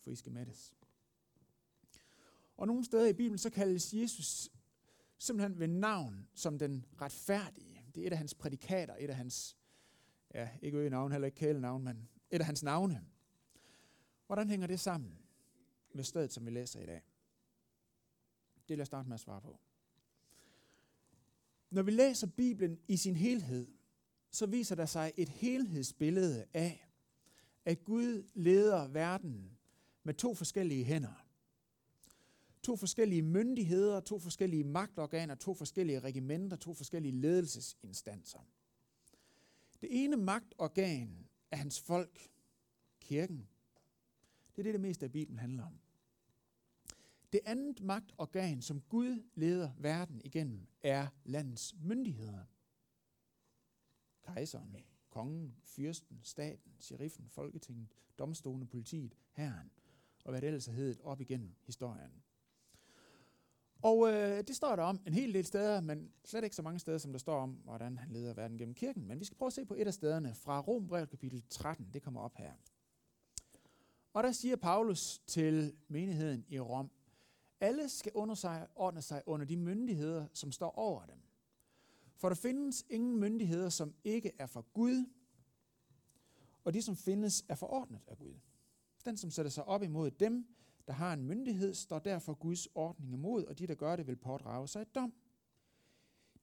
for 0.00 0.10
I 0.10 0.14
skal 0.14 0.32
mættes. 0.32 0.74
Og 2.56 2.66
nogle 2.66 2.84
steder 2.84 3.06
i 3.06 3.12
Bibelen, 3.12 3.38
så 3.38 3.50
kaldes 3.50 3.94
Jesus 3.94 4.50
simpelthen 5.18 5.58
ved 5.58 5.68
navn 5.68 6.28
som 6.34 6.58
den 6.58 6.86
retfærdige. 7.00 7.84
Det 7.94 8.02
er 8.02 8.06
et 8.06 8.12
af 8.12 8.18
hans 8.18 8.34
prædikater, 8.34 8.96
et 8.98 9.10
af 9.10 9.16
hans, 9.16 9.56
ja, 10.34 10.48
ikke 10.62 10.78
øgenavn, 10.78 11.12
heller 11.12 11.26
ikke 11.26 11.38
kælenavn, 11.38 11.84
men 11.84 12.08
et 12.30 12.40
af 12.40 12.46
hans 12.46 12.62
navne. 12.62 13.04
Hvordan 14.28 14.50
hænger 14.50 14.66
det 14.66 14.80
sammen 14.80 15.18
med 15.92 16.04
stedet, 16.04 16.32
som 16.32 16.46
vi 16.46 16.50
læser 16.50 16.80
i 16.80 16.86
dag? 16.86 17.02
Det 18.54 18.68
vil 18.68 18.78
jeg 18.78 18.86
starte 18.86 19.08
med 19.08 19.14
at 19.14 19.20
svare 19.20 19.40
på. 19.40 19.58
Når 21.70 21.82
vi 21.82 21.90
læser 21.90 22.26
Bibelen 22.26 22.78
i 22.88 22.96
sin 22.96 23.16
helhed, 23.16 23.66
så 24.30 24.46
viser 24.46 24.74
der 24.74 24.86
sig 24.86 25.12
et 25.16 25.28
helhedsbillede 25.28 26.46
af, 26.54 26.88
at 27.64 27.84
Gud 27.84 28.30
leder 28.34 28.88
verden 28.88 29.58
med 30.02 30.14
to 30.14 30.34
forskellige 30.34 30.84
hænder. 30.84 31.24
To 32.62 32.76
forskellige 32.76 33.22
myndigheder, 33.22 34.00
to 34.00 34.18
forskellige 34.18 34.64
magtorganer, 34.64 35.34
to 35.34 35.54
forskellige 35.54 36.00
regimenter, 36.00 36.56
to 36.56 36.74
forskellige 36.74 37.20
ledelsesinstanser. 37.20 38.40
Det 39.80 40.04
ene 40.04 40.16
magtorgan 40.16 41.28
er 41.50 41.56
hans 41.56 41.80
folk, 41.80 42.30
kirken. 43.00 43.48
Det 44.58 44.62
er 44.62 44.72
det, 44.72 44.74
det 44.74 44.80
meste 44.80 45.04
af 45.04 45.12
Bibelen 45.12 45.38
handler 45.38 45.66
om. 45.66 45.78
Det 47.32 47.40
andet 47.44 47.80
magtorgan, 47.80 48.62
som 48.62 48.80
Gud 48.80 49.22
leder 49.34 49.70
verden 49.78 50.20
igennem, 50.24 50.66
er 50.82 51.06
landets 51.24 51.74
myndigheder. 51.82 52.44
Kejseren, 54.22 54.76
kongen, 55.10 55.56
fyrsten, 55.64 56.20
staten, 56.22 56.72
sheriffen, 56.80 57.28
folketinget, 57.28 57.88
domstolene, 58.18 58.66
politiet, 58.66 59.14
herren 59.32 59.70
og 60.24 60.30
hvad 60.30 60.40
det 60.40 60.46
ellers 60.46 60.66
har 60.66 60.72
heddet 60.72 61.00
op 61.00 61.20
igennem 61.20 61.54
historien. 61.66 62.22
Og 63.82 64.08
øh, 64.12 64.44
det 64.48 64.56
står 64.56 64.76
der 64.76 64.82
om 64.82 65.00
en 65.06 65.14
hel 65.14 65.34
del 65.34 65.44
steder, 65.44 65.80
men 65.80 66.12
slet 66.24 66.44
ikke 66.44 66.56
så 66.56 66.62
mange 66.62 66.78
steder, 66.78 66.98
som 66.98 67.12
der 67.12 67.18
står 67.18 67.40
om, 67.40 67.50
hvordan 67.50 67.98
han 67.98 68.10
leder 68.10 68.34
verden 68.34 68.58
gennem 68.58 68.74
kirken. 68.74 69.08
Men 69.08 69.20
vi 69.20 69.24
skal 69.24 69.38
prøve 69.38 69.46
at 69.46 69.52
se 69.52 69.64
på 69.64 69.74
et 69.74 69.86
af 69.86 69.94
stederne 69.94 70.34
fra 70.34 70.60
Rombrevet 70.60 71.10
kapitel 71.10 71.42
13. 71.50 71.90
Det 71.92 72.02
kommer 72.02 72.20
op 72.20 72.36
her. 72.36 72.52
Og 74.18 74.24
der 74.24 74.32
siger 74.32 74.56
Paulus 74.56 75.18
til 75.26 75.76
menigheden 75.88 76.44
i 76.48 76.60
Rom, 76.60 76.90
alle 77.60 77.88
skal 77.88 78.12
under 78.14 78.34
sig, 78.34 78.66
ordne 78.74 79.02
sig 79.02 79.22
under 79.26 79.46
de 79.46 79.56
myndigheder, 79.56 80.26
som 80.32 80.52
står 80.52 80.70
over 80.70 81.06
dem. 81.06 81.18
For 82.16 82.28
der 82.28 82.36
findes 82.36 82.86
ingen 82.90 83.16
myndigheder, 83.16 83.68
som 83.68 83.94
ikke 84.04 84.32
er 84.38 84.46
fra 84.46 84.62
Gud, 84.72 85.06
og 86.64 86.74
de, 86.74 86.82
som 86.82 86.96
findes, 86.96 87.44
er 87.48 87.54
forordnet 87.54 88.00
af 88.06 88.18
Gud. 88.18 88.34
Den, 89.04 89.16
som 89.16 89.30
sætter 89.30 89.50
sig 89.50 89.64
op 89.64 89.82
imod 89.82 90.10
dem, 90.10 90.46
der 90.86 90.92
har 90.92 91.12
en 91.12 91.24
myndighed, 91.24 91.74
står 91.74 91.98
derfor 91.98 92.34
Guds 92.34 92.68
ordning 92.74 93.12
imod, 93.12 93.44
og 93.44 93.58
de, 93.58 93.66
der 93.66 93.74
gør 93.74 93.96
det, 93.96 94.06
vil 94.06 94.16
pådrage 94.16 94.68
sig 94.68 94.82
et 94.82 94.94
dom. 94.94 95.12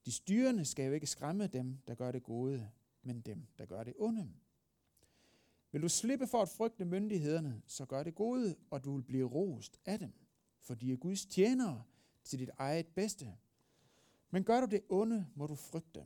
De 0.06 0.12
styrende 0.12 0.66
skal 0.66 0.86
jo 0.86 0.92
ikke 0.94 1.08
skræmme 1.08 1.48
dem, 1.48 1.78
der 1.88 1.96
gør 1.96 2.12
det 2.12 2.24
gode, 2.24 2.70
men 3.04 3.22
dem, 3.22 3.48
der 3.58 3.66
gør 3.66 3.84
det 3.84 3.94
onde. 3.98 4.34
Vil 5.76 5.82
du 5.82 5.90
slippe 5.90 6.28
for 6.28 6.42
at 6.42 6.50
frygte 6.50 6.86
myndighederne, 6.86 7.62
så 7.68 7.86
gør 7.86 8.04
det 8.04 8.16
gode, 8.16 8.56
og 8.70 8.84
du 8.84 8.96
vil 8.96 9.04
blive 9.04 9.28
rost 9.28 9.80
af 9.86 10.00
dem, 10.00 10.14
for 10.62 10.76
de 10.76 10.92
er 10.92 10.98
Guds 10.98 11.26
tjenere 11.26 11.84
til 12.24 12.40
dit 12.40 12.50
eget 12.58 12.88
bedste. 12.88 13.38
Men 14.30 14.44
gør 14.44 14.62
du 14.62 14.66
det 14.66 14.82
onde, 14.90 15.28
må 15.36 15.48
du 15.48 15.56
frygte. 15.56 16.06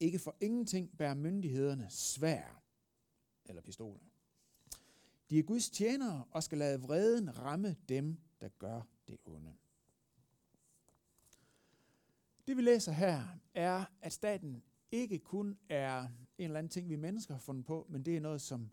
Ikke 0.00 0.18
for 0.18 0.36
ingenting 0.40 0.98
bærer 0.98 1.14
myndighederne 1.14 1.86
svær 1.90 2.62
eller 3.44 3.62
pistoler. 3.62 4.00
De 5.30 5.38
er 5.38 5.42
Guds 5.42 5.70
tjenere 5.70 6.24
og 6.30 6.42
skal 6.42 6.58
lade 6.58 6.80
vreden 6.80 7.38
ramme 7.38 7.76
dem, 7.88 8.18
der 8.40 8.48
gør 8.48 8.82
det 9.08 9.16
onde. 9.24 9.54
Det 12.46 12.56
vi 12.56 12.62
læser 12.62 12.92
her 12.92 13.24
er, 13.54 13.84
at 14.00 14.12
staten 14.12 14.62
ikke 14.92 15.18
kun 15.18 15.58
er 15.68 16.08
en 16.38 16.44
eller 16.44 16.58
anden 16.58 16.70
ting, 16.70 16.88
vi 16.88 16.96
mennesker 16.96 17.34
har 17.34 17.40
fundet 17.40 17.64
på, 17.64 17.86
men 17.88 18.02
det 18.02 18.16
er 18.16 18.20
noget, 18.20 18.40
som 18.40 18.70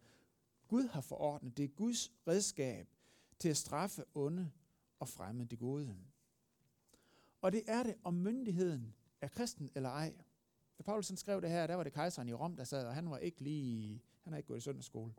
Gud 0.68 0.88
har 0.88 1.02
forordnet. 1.02 1.58
Det 1.58 1.64
er 1.64 1.68
Guds 1.68 2.12
redskab 2.28 2.88
til 3.40 3.50
at 3.50 3.58
straffe 3.58 4.04
onde 4.16 4.52
og 5.00 5.08
fremme 5.08 5.46
det 5.46 5.60
gode. 5.60 5.96
Og 7.42 7.52
det 7.52 7.64
er 7.68 7.84
det, 7.84 7.96
om 8.04 8.14
myndigheden 8.14 8.94
er 9.22 9.28
kristen 9.28 9.70
eller 9.76 9.90
ej. 9.90 10.14
Da 10.78 10.84
Paulus 10.84 11.12
skrev 11.16 11.42
det 11.42 11.50
her, 11.50 11.68
der 11.68 11.76
var 11.76 11.84
det 11.84 11.94
kejseren 11.94 12.30
i 12.30 12.34
Rom, 12.34 12.56
der 12.56 12.64
sad, 12.64 12.86
og 12.86 12.94
han 12.94 13.10
var 13.10 13.18
ikke 13.18 13.42
lige, 13.42 14.02
han 14.24 14.34
har 14.34 14.38
ikke 14.38 14.48
gået 14.48 14.58
i 14.58 14.62
søndagsskole. 14.62 15.14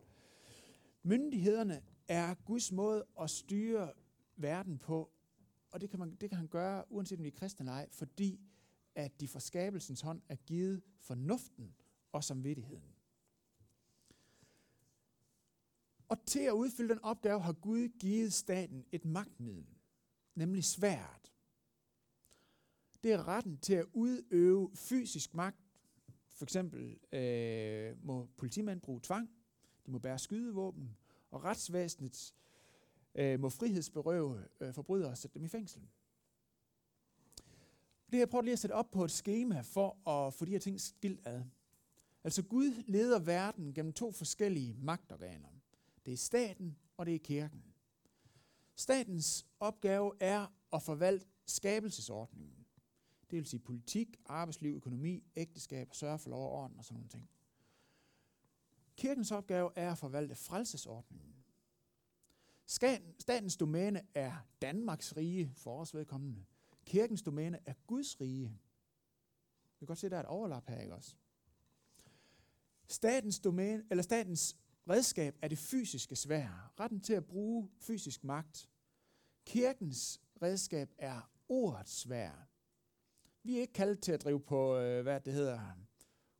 Myndighederne 1.03 1.81
er 2.07 2.33
Guds 2.33 2.71
måde 2.71 3.05
at 3.21 3.29
styre 3.29 3.93
verden 4.35 4.77
på, 4.77 5.11
og 5.71 5.81
det 5.81 5.89
kan, 5.89 5.99
man, 5.99 6.15
det 6.15 6.29
kan 6.29 6.37
han 6.37 6.47
gøre, 6.47 6.91
uanset 6.91 7.17
om 7.17 7.23
vi 7.23 7.29
er 7.29 7.37
kristne 7.37 7.63
eller 7.63 7.73
ej, 7.73 7.89
fordi 7.91 8.39
at 8.95 9.19
de 9.19 9.27
fra 9.27 9.39
skabelsens 9.39 10.01
hånd 10.01 10.21
er 10.29 10.35
givet 10.35 10.81
fornuften 10.97 11.75
og 12.13 12.23
samvittigheden. 12.23 12.93
Og 16.07 16.25
til 16.25 16.39
at 16.39 16.51
udfylde 16.51 16.89
den 16.89 17.03
opgave 17.03 17.39
har 17.41 17.53
Gud 17.53 17.89
givet 17.99 18.33
staten 18.33 18.85
et 18.91 19.05
magtmiddel, 19.05 19.65
nemlig 20.35 20.63
svært. 20.63 21.31
Det 23.03 23.13
er 23.13 23.27
retten 23.27 23.57
til 23.57 23.73
at 23.73 23.85
udøve 23.93 24.71
fysisk 24.75 25.33
magt. 25.33 25.57
For 26.29 26.45
eksempel 26.45 26.99
øh, 27.11 28.05
må 28.05 28.29
politimænd 28.37 28.81
bruge 28.81 28.99
tvang, 29.03 29.29
de 29.85 29.91
må 29.91 29.99
bære 29.99 30.19
skydevåben, 30.19 30.97
og 31.31 31.43
retsvæsenet 31.43 32.33
øh, 33.15 33.39
må 33.39 33.49
frihedsberøve 33.49 34.43
øh, 34.59 34.73
forbrydere 34.73 35.09
og 35.09 35.17
sætte 35.17 35.33
dem 35.33 35.43
i 35.43 35.47
fængsel. 35.47 35.81
Det 38.05 38.13
har 38.13 38.19
jeg 38.19 38.29
prøvet 38.29 38.45
lige 38.45 38.53
at 38.53 38.59
sætte 38.59 38.73
op 38.73 38.91
på 38.91 39.03
et 39.03 39.11
schema 39.11 39.61
for 39.61 40.09
at 40.09 40.33
få 40.33 40.45
de 40.45 40.51
her 40.51 40.59
ting 40.59 40.81
skilt 40.81 41.27
ad. 41.27 41.43
Altså 42.23 42.41
Gud 42.43 42.83
leder 42.87 43.19
verden 43.19 43.73
gennem 43.73 43.93
to 43.93 44.11
forskellige 44.11 44.73
magtorganer. 44.73 45.49
Det 46.05 46.13
er 46.13 46.17
staten, 46.17 46.77
og 46.97 47.05
det 47.05 47.15
er 47.15 47.19
kirken. 47.19 47.63
Statens 48.75 49.45
opgave 49.59 50.11
er 50.19 50.47
at 50.73 50.83
forvalte 50.83 51.25
skabelsesordningen. 51.45 52.65
Det 53.29 53.37
vil 53.37 53.45
sige 53.45 53.59
politik, 53.59 54.17
arbejdsliv, 54.25 54.75
økonomi, 54.75 55.23
ægteskab, 55.35 55.93
sørge 55.93 56.19
for 56.19 56.29
lov 56.29 56.43
og 56.43 56.51
orden 56.51 56.77
og 56.79 56.85
sådan 56.85 56.95
nogle 56.95 57.09
ting. 57.09 57.29
Kirkens 58.95 59.31
opgave 59.31 59.71
er 59.75 59.91
at 59.91 59.97
forvalte 59.97 60.35
frelsesordningen. 60.35 61.35
Statens 63.19 63.57
domæne 63.57 64.01
er 64.13 64.47
Danmarks 64.61 65.17
rige, 65.17 65.51
for 65.55 65.81
os 65.81 65.93
vedkommende. 65.93 66.45
Kirkens 66.85 67.21
domæne 67.21 67.59
er 67.65 67.73
Guds 67.87 68.21
rige. 68.21 68.49
Vi 69.79 69.79
kan 69.79 69.87
godt 69.87 69.99
se, 69.99 70.07
at 70.07 70.11
der 70.11 70.17
er 70.17 70.21
et 70.21 70.27
overlap 70.27 70.67
her, 70.67 70.81
ikke 70.81 70.95
også? 70.95 71.15
Statens, 72.87 73.39
domæne, 73.39 73.83
eller 73.89 74.01
statens 74.01 74.57
redskab 74.89 75.37
er 75.41 75.47
det 75.47 75.57
fysiske 75.57 76.15
svær. 76.15 76.73
Retten 76.79 77.01
til 77.01 77.13
at 77.13 77.25
bruge 77.25 77.69
fysisk 77.79 78.23
magt. 78.23 78.69
Kirkens 79.45 80.21
redskab 80.41 80.93
er 80.97 81.31
ordets 81.49 81.91
svær. 81.91 82.47
Vi 83.43 83.57
er 83.57 83.61
ikke 83.61 83.73
kaldet 83.73 83.99
til 83.99 84.11
at 84.11 84.23
drive 84.23 84.39
på, 84.39 84.77
øh, 84.77 85.03
hvad 85.03 85.21
det 85.21 85.33
hedder, 85.33 85.59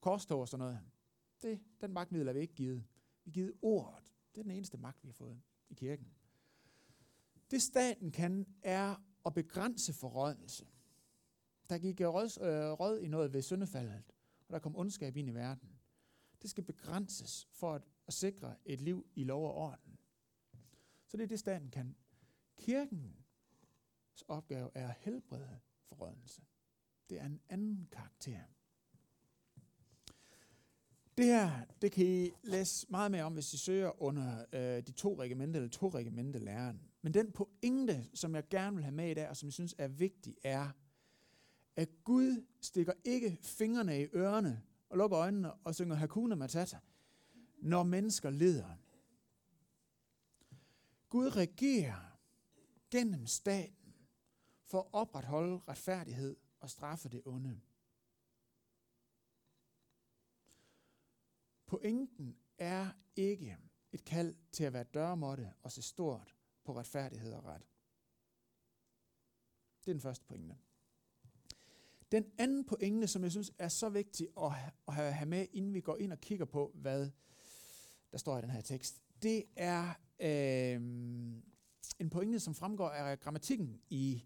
korstog 0.01 0.39
og 0.41 0.47
sådan 0.47 0.59
noget. 0.59 0.79
Det, 1.41 1.59
den 1.81 1.93
magtmiddel 1.93 2.27
er 2.27 2.33
vi 2.33 2.39
ikke 2.39 2.55
givet. 2.55 2.83
Vi 3.25 3.29
er 3.29 3.33
givet 3.33 3.53
ordet. 3.61 4.03
Det 4.35 4.39
er 4.39 4.43
den 4.43 4.51
eneste 4.51 4.77
magt, 4.77 5.03
vi 5.03 5.07
har 5.07 5.13
fået 5.13 5.41
i 5.69 5.73
kirken. 5.73 6.07
Det 7.51 7.61
staten 7.61 8.11
kan, 8.11 8.47
er 8.61 8.95
at 9.25 9.33
begrænse 9.33 9.93
forrådnelse. 9.93 10.65
Der 11.69 11.77
gik 11.77 12.01
øh, 12.01 12.07
rød, 12.07 12.41
øh, 12.41 12.71
råd 12.71 12.99
i 12.99 13.07
noget 13.07 13.33
ved 13.33 13.41
syndefaldet, 13.41 14.03
og 14.47 14.53
der 14.53 14.59
kom 14.59 14.75
ondskab 14.75 15.17
ind 15.17 15.29
i 15.29 15.33
verden. 15.33 15.72
Det 16.43 16.49
skal 16.49 16.63
begrænses 16.63 17.47
for 17.51 17.73
at, 17.73 17.81
at 18.07 18.13
sikre 18.13 18.55
et 18.65 18.81
liv 18.81 19.05
i 19.15 19.23
lov 19.23 19.45
og 19.45 19.55
orden. 19.55 19.97
Så 21.07 21.17
det 21.17 21.23
er 21.23 21.27
det, 21.27 21.39
staten 21.39 21.69
kan. 21.69 21.95
Kirkens 22.57 24.21
opgave 24.27 24.69
er 24.75 24.87
at 24.87 24.95
helbrede 24.99 25.59
forrådnelse. 25.87 26.41
Det 27.09 27.19
er 27.19 27.25
en 27.25 27.41
anden 27.49 27.87
karakter. 27.91 28.39
Det 31.17 31.25
her, 31.25 31.65
det 31.81 31.91
kan 31.91 32.05
I 32.05 32.31
læse 32.43 32.87
meget 32.89 33.11
mere 33.11 33.23
om, 33.23 33.33
hvis 33.33 33.53
I 33.53 33.57
søger 33.57 34.01
under 34.01 34.45
øh, 34.53 34.83
de 34.87 34.91
to 34.91 35.19
regimenter, 35.19 35.59
eller 35.59 35.69
to 35.69 35.89
regimenter 35.89 36.39
læren. 36.39 36.81
Men 37.01 37.13
den 37.13 37.31
pointe, 37.31 38.09
som 38.13 38.35
jeg 38.35 38.49
gerne 38.49 38.75
vil 38.75 38.83
have 38.83 38.95
med 38.95 39.11
i 39.11 39.13
dag, 39.13 39.29
og 39.29 39.37
som 39.37 39.47
jeg 39.47 39.53
synes 39.53 39.75
er 39.77 39.87
vigtig, 39.87 40.35
er, 40.43 40.69
at 41.75 41.89
Gud 42.03 42.45
stikker 42.61 42.93
ikke 43.03 43.37
fingrene 43.41 44.01
i 44.01 44.05
ørerne 44.13 44.63
og 44.93 44.97
lukker 44.97 45.19
øjnene 45.19 45.53
og 45.53 45.75
synger 45.75 45.95
Hakuna 45.95 46.35
Matata, 46.35 46.79
når 47.57 47.83
mennesker 47.83 48.29
lider. 48.29 48.75
Gud 51.09 51.35
regerer 51.35 52.19
gennem 52.91 53.27
staten 53.27 53.95
for 54.63 54.79
at 54.79 54.87
opretholde 54.91 55.61
retfærdighed 55.67 56.35
og 56.59 56.69
straffe 56.69 57.09
det 57.09 57.21
onde. 57.25 57.61
Pointen 61.65 62.37
er 62.57 62.91
ikke 63.15 63.57
et 63.91 64.05
kald 64.05 64.35
til 64.51 64.63
at 64.63 64.73
være 64.73 64.83
dørmåtte 64.83 65.53
og 65.61 65.71
se 65.71 65.81
stort 65.81 66.35
på 66.63 66.75
retfærdighed 66.75 67.33
og 67.33 67.45
ret. 67.45 67.67
Det 69.85 69.91
er 69.91 69.93
den 69.93 70.01
første 70.01 70.25
pointe. 70.25 70.57
Den 72.13 72.25
anden 72.37 72.65
pointe, 72.65 73.07
som 73.07 73.23
jeg 73.23 73.31
synes 73.31 73.51
er 73.57 73.67
så 73.67 73.89
vigtig 73.89 74.27
at 74.87 74.93
have 74.93 75.25
med, 75.25 75.47
inden 75.53 75.73
vi 75.73 75.81
går 75.81 75.97
ind 75.97 76.11
og 76.11 76.21
kigger 76.21 76.45
på, 76.45 76.71
hvad 76.75 77.09
der 78.11 78.17
står 78.17 78.37
i 78.37 78.41
den 78.41 78.49
her 78.49 78.61
tekst, 78.61 79.01
det 79.21 79.43
er 79.55 79.93
øh, 80.19 80.75
en 81.99 82.09
pointe, 82.11 82.39
som 82.39 82.55
fremgår 82.55 82.89
af 82.89 83.19
grammatikken 83.19 83.81
i, 83.89 84.23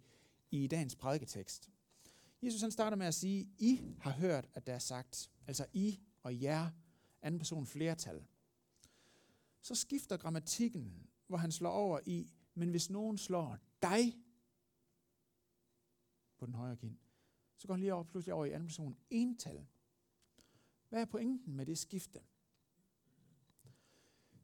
i 0.52 0.68
dagens 0.68 0.96
prædiketekst. 0.96 1.70
Jesus 2.42 2.62
han 2.62 2.72
starter 2.72 2.98
med 2.98 3.08
at 3.08 3.14
sige, 3.14 3.50
I 3.58 3.82
har 4.00 4.12
hørt, 4.12 4.50
at 4.56 4.68
der 4.68 4.74
er 4.74 4.80
sagt, 4.80 5.32
altså 5.48 5.66
I 5.74 6.00
og 6.24 6.42
jer, 6.42 6.70
anden 7.22 7.40
person 7.40 7.66
flertal. 7.66 8.26
Så 9.62 9.76
skifter 9.76 10.18
grammatikken, 10.18 11.08
hvor 11.28 11.38
han 11.38 11.52
slår 11.52 11.72
over 11.72 12.00
i, 12.06 12.32
men 12.54 12.70
hvis 12.70 12.90
nogen 12.90 13.18
slår 13.18 13.58
dig, 13.82 14.16
på 16.38 16.46
den 16.46 16.54
højre 16.54 16.76
kind. 16.76 16.98
Så 17.58 17.68
går 17.68 17.74
han 17.74 17.80
lige 17.80 17.94
over, 17.94 18.04
pludselig 18.04 18.34
over 18.34 18.46
i 18.46 18.52
anden 18.52 18.68
person 18.68 18.98
ental. 19.10 19.66
Hvad 20.90 21.02
er 21.02 21.06
pointen 21.06 21.56
med 21.56 21.66
det 21.66 21.78
skifte? 21.78 22.20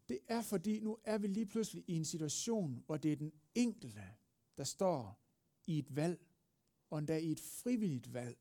Det 0.10 0.20
er 0.27 0.41
fordi, 0.41 0.79
nu 0.79 0.98
er 1.03 1.17
vi 1.17 1.27
lige 1.27 1.46
pludselig 1.46 1.84
i 1.88 1.93
en 1.93 2.05
situation, 2.05 2.84
hvor 2.86 2.98
det 2.98 3.12
er 3.12 3.15
den 3.15 3.32
enkelte, 3.55 4.03
der 4.58 4.63
står 4.63 5.20
i 5.65 5.79
et 5.79 5.96
valg, 5.96 6.20
og 6.89 7.00
endda 7.00 7.17
i 7.17 7.32
et 7.32 7.39
frivilligt 7.39 8.13
valg. 8.13 8.38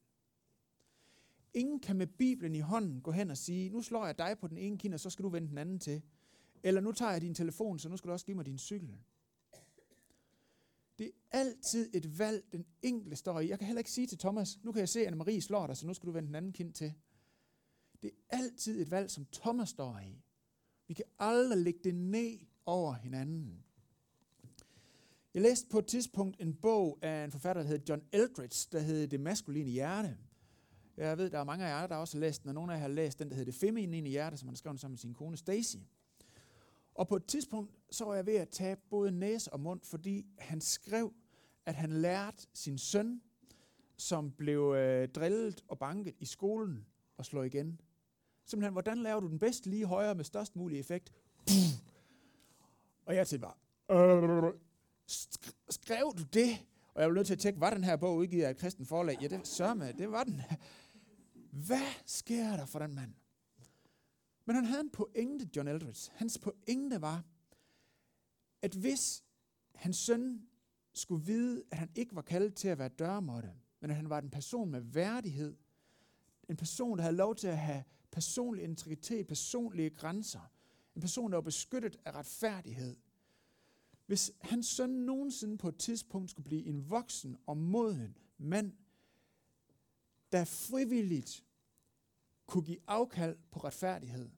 Ingen 1.55 1.81
kan 1.81 1.97
med 1.97 2.07
Bibelen 2.07 2.55
i 2.55 2.61
hånden 2.61 3.01
gå 3.01 3.11
hen 3.11 3.31
og 3.31 3.37
sige, 3.37 3.71
nu 3.71 3.83
slår 3.83 4.07
jeg 4.07 4.19
dig 4.19 4.39
på 4.39 4.47
den 4.49 4.59
ene 4.59 4.79
kind, 4.79 4.95
og 4.95 5.01
så 5.01 5.11
skal 5.11 5.23
du 5.23 5.29
vende 5.29 5.49
den 5.49 5.59
anden 5.59 5.79
til. 5.79 6.03
Eller 6.63 6.81
nu 6.81 6.93
tager 6.93 7.13
jeg 7.13 7.21
din 7.21 7.35
telefon, 7.35 7.79
så 7.79 7.89
nu 7.89 7.97
skal 7.97 8.09
du 8.09 8.13
også 8.13 8.27
give 8.27 8.35
mig 8.35 8.47
din 8.47 8.59
cykel. 8.59 8.99
Det 10.99 11.07
er 11.07 11.39
altid 11.39 11.91
et 11.95 12.19
valg, 12.19 12.45
den 12.53 12.65
enkelte 12.83 13.17
står 13.17 13.41
i. 13.41 13.49
Jeg 13.49 13.59
kan 13.59 13.67
heller 13.67 13.81
ikke 13.81 13.91
sige 13.91 14.07
til 14.07 14.19
Thomas, 14.19 14.59
nu 14.63 14.73
kan 14.73 14.81
jeg 14.81 14.89
se, 14.89 15.07
at 15.07 15.17
Marie 15.17 15.43
slår 15.43 15.67
dig, 15.67 15.77
så 15.77 15.87
nu 15.87 15.95
skal 15.95 16.07
du 16.07 16.13
vende 16.13 16.27
den 16.27 16.35
anden 16.35 16.53
kind 16.53 16.73
til. 16.73 16.95
Det 18.03 18.11
er 18.11 18.37
altid 18.37 18.81
et 18.81 18.91
valg, 18.91 19.11
som 19.11 19.27
Thomas 19.33 19.69
står 19.69 19.99
i. 19.99 20.23
Vi 20.89 20.95
kan 20.95 21.05
aldrig 21.19 21.59
lægge 21.59 21.81
det 21.85 21.95
ned 21.95 22.39
over 22.67 22.95
hinanden. 22.95 23.65
Jeg 25.35 25.43
læste 25.43 25.69
på 25.69 25.79
et 25.79 25.87
tidspunkt 25.87 26.37
en 26.41 26.55
bog 26.55 26.99
af 27.03 27.25
en 27.25 27.33
forfatter, 27.33 27.63
der 27.63 27.69
hed 27.69 27.81
John 27.89 28.03
Eldridge, 28.13 28.69
der 28.73 28.81
hed 28.81 29.09
Det 29.09 29.21
maskuline 29.21 29.71
hjerte. 29.71 30.19
Jeg 30.97 31.19
ved, 31.19 31.31
der 31.31 31.39
er 31.39 31.45
mange 31.45 31.65
af 31.65 31.69
jer, 31.69 31.87
der 31.87 31.97
også 31.97 32.17
har 32.17 32.21
læst 32.21 32.43
den, 32.43 32.49
og 32.49 32.55
nogle 32.55 32.73
af 32.73 32.77
jer 32.77 32.81
har 32.81 32.89
læst 32.89 33.19
den, 33.19 33.29
der 33.29 33.35
hedder 33.35 33.53
Det 33.53 33.61
feminine 33.61 34.09
hjerte, 34.09 34.37
som 34.37 34.49
han 34.49 34.57
skrev 34.57 34.79
sammen 34.79 34.93
med 34.93 34.99
sin 34.99 35.15
kone 35.15 35.37
Stacy. 35.37 35.77
Og 36.95 37.09
på 37.09 37.17
et 37.17 37.25
tidspunkt, 37.25 37.71
så 37.91 38.05
var 38.05 38.15
jeg 38.15 38.27
ved 38.27 38.35
at 38.35 38.49
tage 38.49 38.77
både 38.77 39.11
næse 39.11 39.53
og 39.53 39.61
mund, 39.61 39.81
fordi 39.85 40.27
han 40.39 40.61
skrev, 40.61 41.13
at 41.67 41.75
han 41.75 41.93
lærte 41.93 42.47
sin 42.55 42.79
søn, 42.79 43.23
som 43.97 44.31
blev 44.31 44.75
øh, 44.77 45.09
drillet 45.09 45.65
og 45.69 45.79
banket 45.79 46.15
i 46.21 46.25
skolen, 46.25 46.87
og 47.17 47.25
slå 47.25 47.43
igen. 47.43 47.81
Simpelthen, 48.47 48.73
hvordan 48.73 48.99
laver 48.99 49.21
du 49.21 49.29
den 49.29 49.39
bedst 49.39 49.67
lige 49.67 49.87
højre 49.87 50.15
med 50.15 50.25
størst 50.25 50.57
mulig 50.57 50.81
effekt? 50.81 51.13
Puh. 51.37 51.57
Og 53.07 53.15
jeg 53.15 53.29
tænkte 53.29 53.47
bare, 53.47 54.53
skrev 55.69 56.13
du 56.19 56.23
det? 56.33 56.49
Og 56.95 57.03
jeg 57.03 57.09
blev 57.09 57.15
nødt 57.15 57.27
til 57.27 57.35
at 57.35 57.41
tjekke, 57.41 57.61
var 57.61 57.71
den 57.71 57.85
her 57.85 57.97
bog 57.97 58.17
udgivet 58.17 58.45
af 58.45 58.51
et 58.51 58.57
kristen 58.57 58.87
forlag? 58.87 59.19
Ja, 59.23 59.29
det 59.29 59.47
sørger 59.47 59.75
med, 59.75 59.95
det 59.95 60.11
var 60.11 60.25
den. 60.25 60.41
Hvad 61.67 62.03
sker 62.07 62.57
der 62.57 62.67
for 62.67 62.79
den 62.79 62.95
mand? 62.95 63.15
Men 64.45 64.57
han 64.57 64.65
havde 64.65 64.81
en 64.81 64.91
pointe, 64.91 65.49
John 65.57 65.69
Eldridge. 65.69 66.11
Hans 66.15 66.39
pointe 66.39 67.01
var, 67.01 67.25
at 68.63 68.75
hvis 68.75 69.25
hans 69.75 69.97
søn 69.97 70.49
skulle 70.93 71.25
vide, 71.25 71.63
at 71.71 71.79
han 71.79 71.91
ikke 71.95 72.15
var 72.15 72.23
kaldet 72.23 72.55
til 72.55 72.69
at 72.69 72.79
være 72.79 72.89
dørmåtte, 72.89 73.55
men 73.81 73.91
at 73.91 73.97
han 73.97 74.11
var 74.11 74.19
en 74.19 74.31
person 74.31 74.71
med 74.71 74.81
værdighed, 74.81 75.57
en 76.49 76.57
person, 76.57 76.99
der 76.99 77.03
havde 77.03 77.17
lov 77.17 77.37
til 77.37 77.49
at 77.49 77.59
have 77.59 77.85
personlig 78.11 78.65
integritet, 78.65 79.27
personlige 79.27 79.91
grænser, 79.91 80.51
en 80.95 81.01
person, 81.01 81.31
der 81.31 81.37
var 81.37 81.43
beskyttet 81.43 81.97
af 82.05 82.15
retfærdighed. 82.15 82.97
Hvis 84.07 84.33
hans 84.41 84.67
søn 84.67 84.91
nogensinde 84.91 85.59
på 85.59 85.69
et 85.69 85.77
tidspunkt 85.77 86.31
skulle 86.31 86.45
blive 86.45 86.65
en 86.65 86.91
voksen 86.91 87.37
og 87.47 87.57
moden 87.57 88.17
mand, 88.39 88.73
der 90.33 90.45
frivilligt 90.45 91.45
kunne 92.47 92.65
give 92.65 92.79
afkald 92.87 93.39
på 93.51 93.59
retfærdighed, 93.59 94.31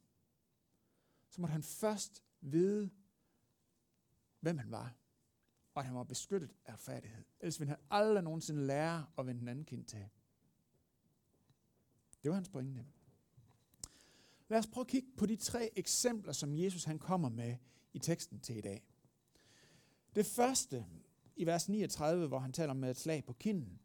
så 1.29 1.41
måtte 1.41 1.53
han 1.53 1.63
først 1.63 2.25
vide, 2.41 2.91
hvem 4.41 4.59
han 4.59 4.71
var, 4.71 4.97
og 5.75 5.81
at 5.81 5.87
han 5.87 5.97
var 5.97 6.05
beskyttet 6.05 6.55
af 6.65 6.73
retfærdighed. 6.73 7.25
Ellers 7.41 7.61
ville 7.61 7.69
han 7.69 7.81
aldrig 7.91 8.23
nogensinde 8.23 8.67
lære 8.67 9.07
at 9.19 9.27
vende 9.27 9.41
den 9.41 9.49
anden 9.49 9.65
kind 9.65 9.85
til. 9.85 10.09
Det 12.23 12.29
var 12.29 12.35
hans 12.35 12.49
pointe. 12.49 12.87
Lad 14.49 14.59
os 14.59 14.67
prøve 14.67 14.83
at 14.83 14.89
kigge 14.89 15.09
på 15.17 15.27
de 15.27 15.37
tre 15.37 15.71
eksempler, 15.77 16.33
som 16.33 16.55
Jesus 16.55 16.85
han 16.85 16.99
kommer 16.99 17.29
med 17.29 17.57
i 17.93 17.99
teksten 17.99 18.41
til 18.41 18.57
i 18.57 18.61
dag. 18.61 18.83
Det 20.15 20.27
første, 20.27 20.87
i 21.37 21.47
vers 21.47 21.69
39, 21.69 22.29
hvor 22.29 22.39
han 22.39 22.53
taler 22.53 22.75
med 22.75 22.91
et 22.91 22.97
slag 22.97 23.25
på 23.25 23.33
kinden, 23.33 23.81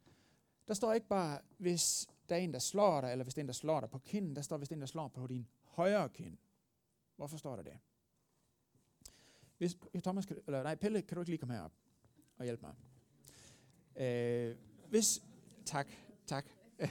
der 0.67 0.73
står 0.73 0.93
ikke 0.93 1.07
bare, 1.07 1.41
hvis 1.57 2.07
der 2.29 2.35
er 2.35 2.39
en, 2.39 2.53
der 2.53 2.59
slår 2.59 3.01
dig, 3.01 3.11
eller 3.11 3.23
hvis 3.23 3.33
det 3.33 3.41
er 3.41 3.43
en, 3.43 3.47
der 3.47 3.53
slår 3.53 3.79
dig 3.79 3.89
på 3.89 3.99
kinden, 3.99 4.35
der 4.35 4.41
står, 4.41 4.57
hvis 4.57 4.69
det 4.69 4.73
er 4.73 4.77
en, 4.77 4.81
der 4.81 4.87
slår 4.87 5.07
på 5.07 5.27
din 5.27 5.47
højre 5.63 6.09
kind. 6.09 6.37
Hvorfor 7.15 7.37
står 7.37 7.55
der 7.55 7.63
det? 7.63 7.77
Hvis, 9.57 9.77
Thomas, 10.03 10.25
kan, 10.25 10.37
eller 10.47 10.63
nej, 10.63 10.75
Pelle, 10.75 11.01
kan 11.01 11.15
du 11.15 11.21
ikke 11.21 11.29
lige 11.29 11.37
komme 11.37 11.53
herop 11.53 11.71
og 12.37 12.45
hjælpe 12.45 12.65
mig? 12.65 12.73
Øh, 14.05 14.55
hvis, 14.89 15.23
tak, 15.65 15.87
tak. 16.25 16.45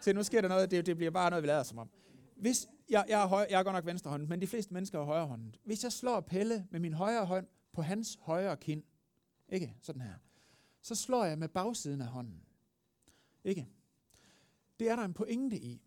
Se, 0.00 0.12
nu 0.12 0.22
sker 0.22 0.40
der 0.40 0.48
noget, 0.48 0.70
det, 0.70 0.86
det 0.86 0.96
bliver 0.96 1.10
bare 1.10 1.30
noget, 1.30 1.42
vi 1.42 1.48
lader 1.48 1.62
som 1.62 1.78
om. 1.78 1.90
Hvis, 2.36 2.68
jeg, 2.88 3.04
jeg, 3.08 3.22
er 3.22 3.26
høj, 3.26 3.46
jeg 3.50 3.58
er 3.58 3.62
godt 3.62 3.74
nok 3.74 3.86
venstre 3.86 4.10
hånd, 4.10 4.26
men 4.26 4.40
de 4.40 4.46
fleste 4.46 4.74
mennesker 4.74 5.00
er 5.00 5.04
højre 5.04 5.26
hånd. 5.26 5.52
Hvis 5.64 5.84
jeg 5.84 5.92
slår 5.92 6.20
Pelle 6.20 6.66
med 6.70 6.80
min 6.80 6.92
højre 6.92 7.26
hånd 7.26 7.46
på 7.72 7.82
hans 7.82 8.18
højre 8.22 8.56
kind, 8.56 8.82
ikke 9.48 9.74
sådan 9.82 10.02
her, 10.02 10.14
så 10.82 10.94
slår 10.94 11.24
jeg 11.24 11.38
med 11.38 11.48
bagsiden 11.48 12.00
af 12.00 12.06
hånden. 12.06 12.42
Ikke? 13.44 13.68
Det 14.80 14.88
er 14.88 14.96
der 14.96 15.04
en 15.04 15.14
pointe 15.14 15.56
i. 15.56 15.82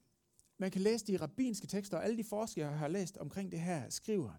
Man 0.57 0.71
kan 0.71 0.81
læse 0.81 1.07
de 1.07 1.17
rabbinske 1.17 1.67
tekster, 1.67 1.97
og 1.97 2.03
alle 2.03 2.17
de 2.17 2.23
forskere, 2.23 2.69
jeg 2.69 2.79
har 2.79 2.87
læst 2.87 3.17
omkring 3.17 3.51
det 3.51 3.59
her, 3.59 3.89
skriver, 3.89 4.31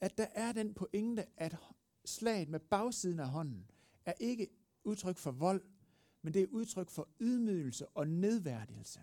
at 0.00 0.18
der 0.18 0.26
er 0.34 0.52
den 0.52 0.74
pointe, 0.74 1.26
at 1.36 1.56
slaget 2.04 2.48
med 2.48 2.60
bagsiden 2.60 3.20
af 3.20 3.28
hånden 3.28 3.70
er 4.04 4.12
ikke 4.20 4.48
udtryk 4.84 5.16
for 5.16 5.30
vold, 5.30 5.62
men 6.22 6.34
det 6.34 6.42
er 6.42 6.46
udtryk 6.50 6.90
for 6.90 7.08
ydmygelse 7.20 7.88
og 7.88 8.08
nedværdigelse. 8.08 9.00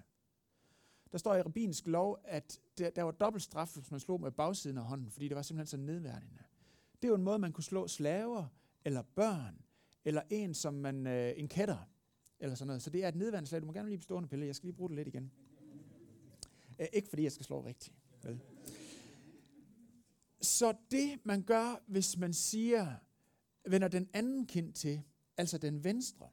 Der 1.12 1.18
står 1.18 1.36
i 1.36 1.42
rabbinsk 1.42 1.88
lov, 1.88 2.20
at 2.24 2.62
der, 2.78 2.90
der 2.90 3.04
var 3.04 3.12
dobbelt 3.12 3.44
straf, 3.44 3.74
hvis 3.74 3.92
man 3.92 4.00
slog 4.00 4.22
med 4.22 4.32
bagsiden 4.32 4.78
af 4.78 4.84
hånden, 4.84 5.12
fordi 5.12 5.28
det 5.28 5.36
var 5.36 5.42
simpelthen 5.42 5.68
så 5.68 5.78
nedværdigende. 5.78 6.44
Det 6.94 7.04
er 7.04 7.08
jo 7.10 7.16
en 7.16 7.24
måde, 7.24 7.40
man 7.40 7.52
kunne 7.52 7.64
slå 7.64 7.88
slaver, 7.88 8.48
eller 8.86 9.02
børn, 9.02 9.62
eller 10.06 10.22
en, 10.30 10.54
som 10.54 10.74
man, 10.74 11.08
øh, 11.08 11.34
en 11.38 11.48
kætter, 11.48 11.90
eller 12.40 12.56
sådan 12.56 12.68
noget. 12.68 12.82
Så 12.82 12.90
det 12.90 13.04
er 13.04 13.08
et 13.08 13.16
nedværende 13.16 13.48
slag. 13.48 13.62
Du 13.62 13.66
må 13.66 13.74
gerne 13.74 13.86
blive 13.86 13.98
bestående 13.98 14.30
pille. 14.30 14.46
Jeg 14.46 14.56
skal 14.56 14.68
lige 14.68 14.76
bruge 14.76 14.90
det 14.90 14.96
lidt 14.96 15.08
igen. 15.08 15.32
Æ, 16.80 16.86
ikke 16.94 17.10
fordi 17.10 17.24
jeg 17.24 17.32
skal 17.32 17.46
slå 17.46 17.66
rigtigt. 17.66 17.96
Vel? 18.24 18.42
Så 20.42 20.76
det, 20.92 21.26
man 21.26 21.44
gør, 21.44 21.84
hvis 21.88 22.18
man 22.18 22.34
siger, 22.34 22.96
vender 23.70 23.88
den 23.88 24.10
anden 24.14 24.46
kind 24.46 24.74
til, 24.74 25.02
altså 25.38 25.58
den 25.58 25.84
venstre, 25.84 26.30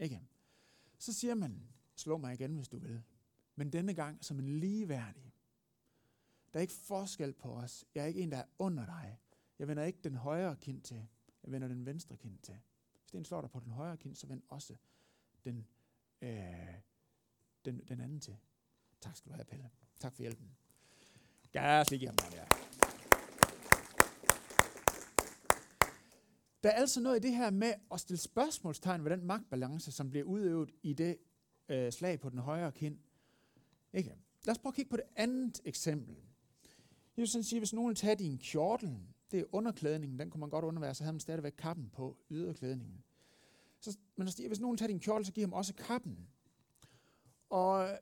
ikke? 0.00 0.20
så 0.98 1.12
siger 1.12 1.34
man, 1.34 1.62
slå 1.96 2.16
mig 2.16 2.34
igen, 2.34 2.54
hvis 2.54 2.68
du 2.68 2.78
vil. 2.78 3.02
Men 3.56 3.72
denne 3.72 3.94
gang 3.94 4.24
som 4.24 4.38
en 4.38 4.60
ligeværdig. 4.60 5.34
Der 6.52 6.58
er 6.58 6.62
ikke 6.62 6.72
forskel 6.72 7.32
på 7.32 7.52
os. 7.52 7.84
Jeg 7.94 8.02
er 8.02 8.06
ikke 8.06 8.20
en, 8.20 8.32
der 8.32 8.38
er 8.38 8.44
under 8.58 8.86
dig. 8.86 9.18
Jeg 9.58 9.68
vender 9.68 9.82
ikke 9.82 9.98
den 10.04 10.14
højre 10.14 10.56
kind 10.56 10.82
til. 10.82 11.06
Jeg 11.42 11.52
vender 11.52 11.68
den 11.68 11.86
venstre 11.86 12.16
kind 12.16 12.38
til. 12.38 12.58
Hvis 13.00 13.10
den 13.10 13.24
slår 13.24 13.40
dig 13.40 13.50
på 13.50 13.60
den 13.60 13.70
højre 13.70 13.96
kind, 13.96 14.14
så 14.14 14.26
vend 14.26 14.42
også 14.48 14.76
den, 15.44 15.66
øh, 16.22 16.74
den, 17.64 17.80
den 17.88 18.00
anden 18.00 18.20
til. 18.20 18.36
Tak 19.00 19.16
skal 19.16 19.30
du 19.30 19.34
have, 19.34 19.44
Pelle. 19.44 19.70
Tak 20.00 20.12
for 20.12 20.22
hjælpen. 20.22 20.50
Ja, 21.54 21.84
lige 21.90 22.06
ham 22.06 22.16
der. 22.16 22.44
Der 26.62 26.70
er 26.70 26.74
altså 26.74 27.00
noget 27.00 27.16
i 27.16 27.28
det 27.28 27.36
her 27.36 27.50
med 27.50 27.72
at 27.92 28.00
stille 28.00 28.20
spørgsmålstegn 28.20 29.04
ved 29.04 29.10
den 29.10 29.24
magtbalance, 29.24 29.92
som 29.92 30.10
bliver 30.10 30.24
udøvet 30.24 30.70
i 30.82 30.92
det 30.92 31.16
øh, 31.68 31.92
slag 31.92 32.20
på 32.20 32.28
den 32.30 32.38
højre 32.38 32.72
kind. 32.72 32.98
Ikke? 33.92 34.14
Lad 34.44 34.52
os 34.52 34.58
prøve 34.58 34.70
at 34.70 34.74
kigge 34.76 34.90
på 34.90 34.96
det 34.96 35.04
andet 35.16 35.60
eksempel. 35.64 36.14
Jeg 37.16 37.22
vil 37.22 37.28
sådan 37.28 37.44
sige, 37.44 37.60
hvis 37.60 37.72
nogen 37.72 37.94
tager 37.94 38.14
din 38.14 38.38
kjortel, 38.38 38.98
det 39.30 39.40
er 39.40 39.44
underklædningen, 39.52 40.18
den 40.18 40.30
kunne 40.30 40.40
man 40.40 40.50
godt 40.50 40.64
undervære, 40.64 40.94
så 40.94 41.04
havde 41.04 41.12
man 41.12 41.20
stadigvæk 41.20 41.54
kappen 41.58 41.90
på 41.90 42.16
yderklædningen. 42.30 43.04
Så, 43.80 43.98
men 44.16 44.28
hvis 44.46 44.60
nogen 44.60 44.76
tager 44.76 44.88
din 44.88 45.00
kjortel, 45.00 45.26
så 45.26 45.32
giver 45.32 45.46
ham 45.46 45.52
også 45.52 45.74
kappen. 45.74 46.28
Og 47.50 47.98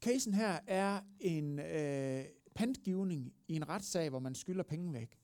casen 0.00 0.34
her 0.34 0.60
er 0.66 1.00
en 1.20 1.58
øh, 1.58 2.24
pantgivning 2.54 3.34
i 3.48 3.56
en 3.56 3.68
retssag, 3.68 4.10
hvor 4.10 4.18
man 4.18 4.34
skylder 4.34 4.62
penge 4.62 4.92
væk. 4.92 5.18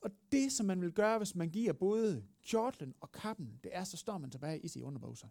Og 0.00 0.10
det, 0.32 0.52
som 0.52 0.66
man 0.66 0.80
vil 0.80 0.92
gøre, 0.92 1.18
hvis 1.18 1.34
man 1.34 1.50
giver 1.50 1.72
både 1.72 2.26
kjortlen 2.42 2.94
og 3.00 3.12
kappen, 3.12 3.60
det 3.64 3.76
er, 3.76 3.84
så 3.84 3.96
står 3.96 4.18
man 4.18 4.30
tilbage 4.30 4.60
i 4.60 4.68
sin 4.68 4.82
underbukser. 4.82 5.28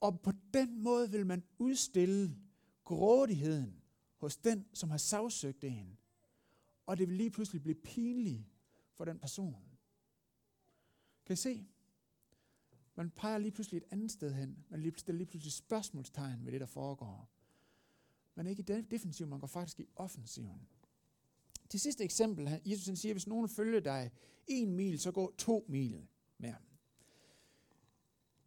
Og 0.00 0.20
på 0.20 0.32
den 0.54 0.82
måde 0.82 1.10
vil 1.10 1.26
man 1.26 1.42
udstille 1.58 2.36
grådigheden 2.84 3.82
hos 4.16 4.36
den, 4.36 4.66
som 4.74 4.90
har 4.90 4.96
sagsøgt 4.96 5.64
en. 5.64 5.98
Og 6.86 6.98
det 6.98 7.08
vil 7.08 7.16
lige 7.16 7.30
pludselig 7.30 7.62
blive 7.62 7.74
pinligt 7.74 8.44
for 8.94 9.04
den 9.04 9.18
person. 9.18 9.66
Kan 11.26 11.32
I 11.32 11.36
se? 11.36 11.66
Man 12.96 13.10
peger 13.10 13.38
lige 13.38 13.52
pludselig 13.52 13.78
et 13.78 13.84
andet 13.90 14.10
sted 14.10 14.34
hen. 14.34 14.64
Man 14.68 14.92
stiller 14.96 15.18
lige 15.18 15.26
pludselig 15.26 15.52
spørgsmålstegn 15.52 16.44
ved 16.44 16.52
det, 16.52 16.60
der 16.60 16.66
foregår. 16.66 17.28
Man 18.34 18.46
er 18.46 18.50
ikke 18.50 18.60
i 18.60 18.82
defensiven, 18.82 19.30
man 19.30 19.40
går 19.40 19.46
faktisk 19.46 19.80
i 19.80 19.86
offensiven. 19.96 20.68
Til 21.68 21.80
sidste 21.80 22.04
eksempel, 22.04 22.60
Jesus 22.64 22.86
han 22.86 22.96
siger, 22.96 23.14
hvis 23.14 23.26
nogen 23.26 23.48
følger 23.48 23.80
dig 23.80 24.10
en 24.46 24.72
mil, 24.72 25.00
så 25.00 25.10
gå 25.12 25.34
to 25.38 25.64
mil 25.68 26.06
med 26.38 26.54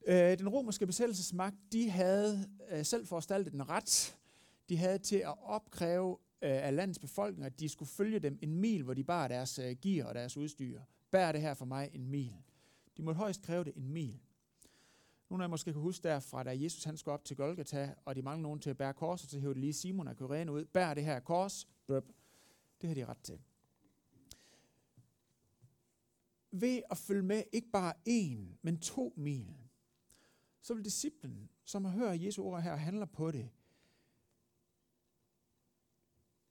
Øh, 0.07 0.38
den 0.38 0.49
romerske 0.49 0.88
besættelsesmagt, 0.88 1.55
de 1.71 1.89
havde 1.89 2.49
øh, 2.71 2.85
selv 2.85 3.07
forestaltet 3.07 3.53
en 3.53 3.69
ret. 3.69 4.17
De 4.69 4.77
havde 4.77 4.97
til 4.97 5.15
at 5.15 5.35
opkræve 5.43 6.17
øh, 6.41 6.51
af 6.51 6.75
landets 6.75 6.99
befolkning, 6.99 7.45
at 7.45 7.59
de 7.59 7.69
skulle 7.69 7.89
følge 7.89 8.19
dem 8.19 8.39
en 8.41 8.55
mil, 8.55 8.83
hvor 8.83 8.93
de 8.93 9.03
bar 9.03 9.27
deres 9.27 9.59
øh, 9.59 9.75
gear 9.81 10.07
og 10.07 10.15
deres 10.15 10.38
udstyr. 10.38 10.81
Bær 11.12 11.31
det 11.31 11.41
her 11.41 11.53
for 11.53 11.65
mig 11.65 11.89
en 11.93 12.07
mil. 12.07 12.35
De 12.97 13.03
måtte 13.03 13.17
højst 13.17 13.41
kræve 13.41 13.63
det 13.63 13.75
en 13.75 13.89
mil. 13.89 14.19
Nogle 15.29 15.43
af 15.43 15.47
jer 15.47 15.49
måske 15.49 15.73
kan 15.73 15.81
huske 15.81 16.03
derfra, 16.03 16.43
da 16.43 16.61
Jesus 16.61 16.83
han 16.83 16.97
skulle 16.97 17.13
op 17.13 17.25
til 17.25 17.37
Golgata, 17.37 17.95
og 18.05 18.15
de 18.15 18.21
mangler 18.21 18.43
nogen 18.43 18.59
til 18.59 18.69
at 18.69 18.77
bære 18.77 18.93
kors, 18.93 19.23
og 19.23 19.29
så 19.29 19.39
hævde 19.39 19.59
lige 19.59 19.73
Simon 19.73 20.07
og 20.07 20.15
Kyrene 20.15 20.51
ud. 20.51 20.65
Bær 20.65 20.93
det 20.93 21.03
her 21.03 21.19
kors. 21.19 21.67
Bøb. 21.87 22.11
Det 22.81 22.87
har 22.87 22.95
de 22.95 23.05
ret 23.05 23.21
til. 23.23 23.39
Ved 26.51 26.81
at 26.91 26.97
følge 26.97 27.23
med 27.23 27.43
ikke 27.51 27.69
bare 27.71 27.93
en, 28.05 28.57
men 28.61 28.79
to 28.79 29.13
mil, 29.17 29.57
så 30.61 30.73
vil 30.73 30.85
disciplen, 30.85 31.49
som 31.65 31.85
har 31.85 31.91
hørt 31.91 32.21
Jesu 32.21 32.43
ord 32.43 32.61
her 32.61 32.71
og 32.71 32.79
handler 32.79 33.05
på 33.05 33.31
det, 33.31 33.49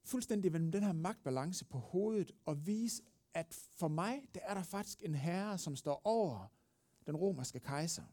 fuldstændig 0.05 0.53
vende 0.53 0.73
den 0.73 0.83
her 0.83 0.93
magtbalance 0.93 1.65
på 1.65 1.79
hovedet 1.79 2.33
og 2.45 2.67
vise, 2.67 3.03
at 3.35 3.55
for 3.55 3.89
mig, 3.89 4.23
der 4.35 4.41
er 4.41 4.55
der 4.55 4.63
faktisk 4.63 5.03
en 5.03 5.15
herre, 5.15 5.59
som 5.59 5.77
står 5.77 6.01
over 6.05 6.47
den 7.07 7.17
romerske 7.17 7.61
kejser. 7.61 8.05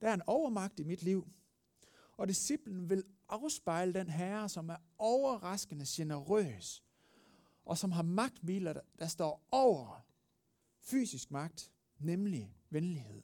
Der 0.00 0.08
er 0.08 0.14
en 0.14 0.22
overmagt 0.26 0.80
i 0.80 0.84
mit 0.84 1.02
liv, 1.02 1.28
og 2.16 2.28
disciplen 2.28 2.90
vil 2.90 3.04
afspejle 3.28 3.94
den 3.94 4.10
herre, 4.10 4.48
som 4.48 4.68
er 4.68 4.76
overraskende 4.98 5.84
generøs, 5.88 6.82
og 7.64 7.78
som 7.78 7.92
har 7.92 8.02
magtmiler, 8.02 8.80
der 8.98 9.06
står 9.06 9.46
over 9.50 10.06
fysisk 10.80 11.30
magt, 11.30 11.72
nemlig 11.98 12.54
venlighed. 12.70 13.22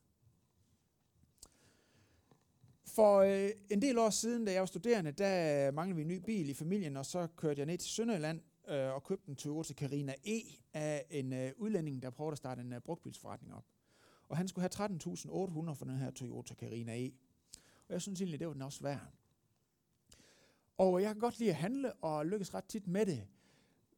For 2.87 3.18
øh, 3.18 3.50
en 3.70 3.82
del 3.82 3.98
år 3.98 4.11
siden, 4.11 4.44
da 4.44 4.52
jeg 4.52 4.61
var 4.61 4.66
studerende, 4.66 5.12
der 5.12 5.70
manglede 5.70 5.96
vi 5.96 6.02
en 6.02 6.08
ny 6.08 6.24
bil 6.24 6.48
i 6.48 6.54
familien, 6.54 6.96
og 6.96 7.06
så 7.06 7.26
kørte 7.37 7.58
jeg 7.58 7.66
ned 7.66 7.78
til 7.78 7.90
Sønderjylland 7.90 8.40
øh, 8.68 8.94
og 8.94 9.02
købte 9.02 9.28
en 9.28 9.37
Toyota 9.37 9.74
Carina 9.74 10.14
E 10.24 10.40
af 10.72 11.06
en 11.11 11.32
øh, 11.32 11.52
udlænding, 11.56 12.02
der 12.02 12.11
prøvede 12.11 12.32
at 12.32 12.38
starte 12.38 12.61
en 12.61 12.72
øh, 12.72 12.80
brugtbilsforretning 12.80 13.54
op. 13.54 13.64
Og 14.32 14.38
han 14.38 14.48
skulle 14.48 14.68
have 14.78 14.88
13.800 14.98 15.72
for 15.72 15.84
den 15.84 15.98
her 15.98 16.10
Toyota 16.10 16.54
Carina 16.54 17.06
E. 17.06 17.12
Og 17.88 17.92
jeg 17.92 18.02
synes 18.02 18.20
egentlig, 18.20 18.40
det 18.40 18.46
var 18.46 18.52
den 18.52 18.62
også 18.62 18.82
værd. 18.82 19.00
Og 20.78 21.02
jeg 21.02 21.14
kan 21.14 21.20
godt 21.20 21.38
lide 21.38 21.50
at 21.50 21.56
handle, 21.56 21.92
og 21.92 22.26
lykkes 22.26 22.54
ret 22.54 22.64
tit 22.64 22.86
med 22.86 23.06
det. 23.06 23.26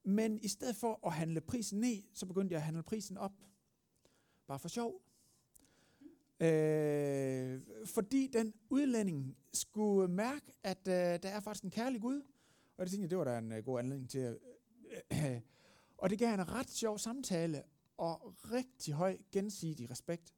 Men 0.05 0.39
i 0.43 0.49
stedet 0.49 0.77
for 0.77 1.07
at 1.07 1.13
handle 1.13 1.41
prisen 1.41 1.81
ned, 1.81 2.03
så 2.15 2.27
begyndte 2.27 2.53
jeg 2.53 2.59
at 2.59 2.65
handle 2.65 2.83
prisen 2.83 3.17
op. 3.17 3.33
Bare 4.47 4.59
for 4.59 4.69
sjov. 4.69 5.03
Øh, 6.41 7.61
fordi 7.87 8.31
den 8.33 8.55
udlænding 8.71 9.37
skulle 9.53 10.09
mærke, 10.09 10.53
at 10.63 10.89
øh, 10.89 10.95
der 10.95 11.29
er 11.29 11.41
faktisk 11.41 11.65
en 11.65 11.71
kærlig 11.71 12.01
Gud. 12.01 12.23
Og 12.77 12.87
det 12.87 12.91
tænkte 12.91 13.03
jeg, 13.03 13.11
det 13.11 13.19
var 13.19 13.25
da 13.25 13.39
en 13.39 13.53
øh, 13.53 13.65
god 13.65 13.79
anledning 13.79 14.11
til 14.11 14.19
at... 14.19 14.39
Øh, 15.13 15.41
og 16.03 16.11
det 16.11 16.19
gav 16.19 16.35
en 16.35 16.53
ret 16.53 16.71
sjov 16.71 16.99
samtale 16.99 17.63
og 17.97 18.35
rigtig 18.53 18.95
høj 18.95 19.19
gensidig 19.33 19.91
respekt. 19.91 20.35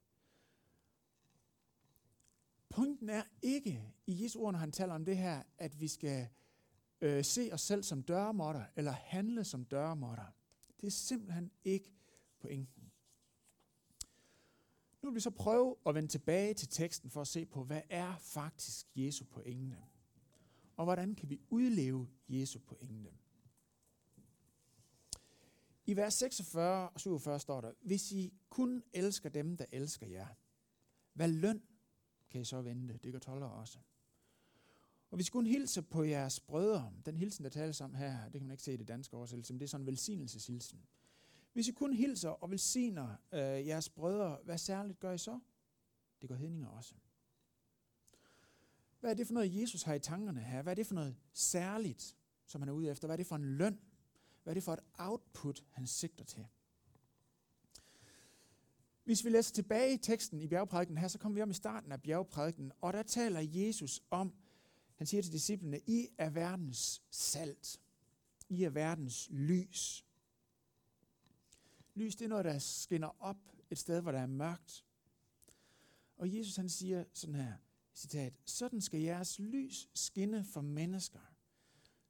Pointen 2.69 3.09
er 3.09 3.23
ikke 3.43 3.95
i 4.07 4.25
Jesu 4.25 4.41
ord, 4.41 4.53
når 4.53 4.59
han 4.59 4.73
taler 4.73 4.95
om 4.95 5.05
det 5.05 5.17
her, 5.17 5.43
at 5.59 5.81
vi 5.81 5.89
skal 5.89 6.29
øh, 7.01 7.25
se 7.25 7.51
os 7.53 7.61
selv 7.61 7.83
som 7.83 8.03
dørmåtter, 8.03 8.65
eller 8.77 8.93
handle 8.93 9.45
som 9.45 9.65
dørmåtter. 9.65 10.27
Det 10.81 10.87
er 10.87 10.91
simpelthen 10.91 11.51
ikke 11.65 11.95
pointen. 12.41 12.93
Nu 15.03 15.09
vil 15.09 15.15
vi 15.15 15.21
så 15.21 15.31
prøve 15.31 15.77
at 15.87 15.95
vende 15.95 16.09
tilbage 16.09 16.55
til 16.55 16.69
teksten 16.69 17.11
for 17.11 17.21
at 17.21 17.29
se 17.29 17.47
på, 17.47 17.65
hvad 17.65 17.83
er 17.91 18.17
faktisk 18.17 18.87
Jesu 18.95 19.25
pointe? 19.25 19.79
Og 20.77 20.85
hvordan 20.85 21.15
kan 21.15 21.31
vi 21.31 21.41
udleve 21.51 22.09
Jesu 22.29 22.59
pointe? 22.59 23.11
I 25.87 25.97
vers 25.97 26.15
46 26.15 26.89
og 26.89 27.01
47 27.01 27.41
står 27.41 27.61
der, 27.61 27.73
hvis 27.81 28.13
I 28.13 28.33
kun 28.49 28.83
elsker 28.93 29.29
dem, 29.29 29.57
der 29.57 29.65
elsker 29.73 30.07
jer, 30.07 30.27
hvad 31.13 31.29
løn 31.29 31.63
kan 32.31 32.41
I 32.41 32.45
så 32.45 32.63
vente? 32.63 32.99
Det 33.03 33.13
gør 33.13 33.19
toller 33.19 33.47
også. 33.47 33.79
Og 35.11 35.17
hvis 35.17 35.29
I 35.29 35.31
kun 35.31 35.47
hilser 35.47 35.81
på 35.81 36.05
jeres 36.05 36.41
brødre, 36.41 36.93
den 37.07 37.17
hilsen, 37.17 37.45
der 37.45 37.51
tales 37.51 37.81
om 37.81 37.95
her, 37.95 38.25
det 38.25 38.33
kan 38.33 38.43
man 38.43 38.55
ikke 38.55 38.63
se 38.63 38.73
i 38.75 38.77
det 38.77 38.89
danske 38.89 39.17
oversættelse, 39.17 39.53
men 39.53 39.61
det 39.61 39.67
er 39.67 39.69
sådan 39.69 39.83
en 39.83 39.87
velsignelseshilsen. 39.87 40.85
Hvis 41.53 41.69
I 41.69 41.73
kun 41.73 41.93
hilser 41.93 42.29
og 42.29 42.51
velsigner 42.51 43.17
øh, 43.33 43.67
jeres 43.67 43.89
brødre, 43.89 44.39
hvad 44.45 44.59
særligt 44.59 45.01
gør 45.01 45.13
I 45.13 45.19
så? 45.19 45.41
Det 46.21 46.29
gør 46.29 46.37
hedninger 46.37 46.69
også. 46.69 46.95
Hvad 49.01 49.11
er 49.11 49.15
det 49.15 49.27
for 49.27 49.35
noget, 49.35 49.61
Jesus 49.61 49.83
har 49.83 49.95
i 49.95 49.99
tankerne 49.99 50.41
her? 50.41 50.63
Hvad 50.63 50.73
er 50.73 50.75
det 50.75 50.87
for 50.87 50.95
noget 50.95 51.17
særligt, 51.33 52.17
som 52.47 52.61
han 52.61 52.69
er 52.69 52.73
ude 52.73 52.91
efter? 52.91 53.09
Hvad 53.09 53.15
er 53.15 53.17
det 53.17 53.27
for 53.27 53.37
en 53.37 53.45
løn? 53.45 53.79
Hvad 54.47 54.53
er 54.53 54.55
det 54.55 54.63
for 54.63 54.73
et 54.73 54.81
output, 54.99 55.65
han 55.71 55.87
sigter 55.87 56.25
til? 56.25 56.47
Hvis 59.05 59.25
vi 59.25 59.31
læser 59.31 59.55
tilbage 59.55 59.95
i 59.95 59.97
teksten 59.97 60.41
i 60.41 60.47
bjergprædiken 60.47 60.99
her, 60.99 61.09
så 61.09 61.19
kommer 61.19 61.35
vi 61.35 61.43
om 61.43 61.51
i 61.51 61.55
starten 61.55 61.93
af 61.93 62.03
bjergprædiken, 62.03 62.73
og 62.81 62.93
der 62.93 63.03
taler 63.03 63.41
Jesus 63.41 64.03
om, 64.11 64.35
han 64.97 65.07
siger 65.07 65.23
til 65.23 65.33
disciplene, 65.33 65.81
I 65.87 66.09
er 66.19 66.31
verdens 66.31 67.03
salt. 67.11 67.81
I 68.49 68.65
er 68.65 68.71
verdens 68.71 69.29
lys. 69.31 70.05
Lys, 71.95 72.17
det 72.17 72.25
er 72.25 72.29
noget, 72.29 72.45
der 72.45 72.59
skinner 72.59 73.23
op 73.23 73.39
et 73.71 73.79
sted, 73.79 74.01
hvor 74.01 74.13
der 74.13 74.21
er 74.21 74.27
mørkt. 74.27 74.85
Og 76.17 76.37
Jesus 76.37 76.57
han 76.57 76.69
siger 76.69 77.05
sådan 77.13 77.35
her, 77.35 77.55
citat, 77.95 78.33
sådan 78.45 78.81
skal 78.81 79.01
jeres 79.01 79.39
lys 79.39 79.89
skinne 79.95 80.45
for 80.45 80.61
mennesker, 80.61 81.36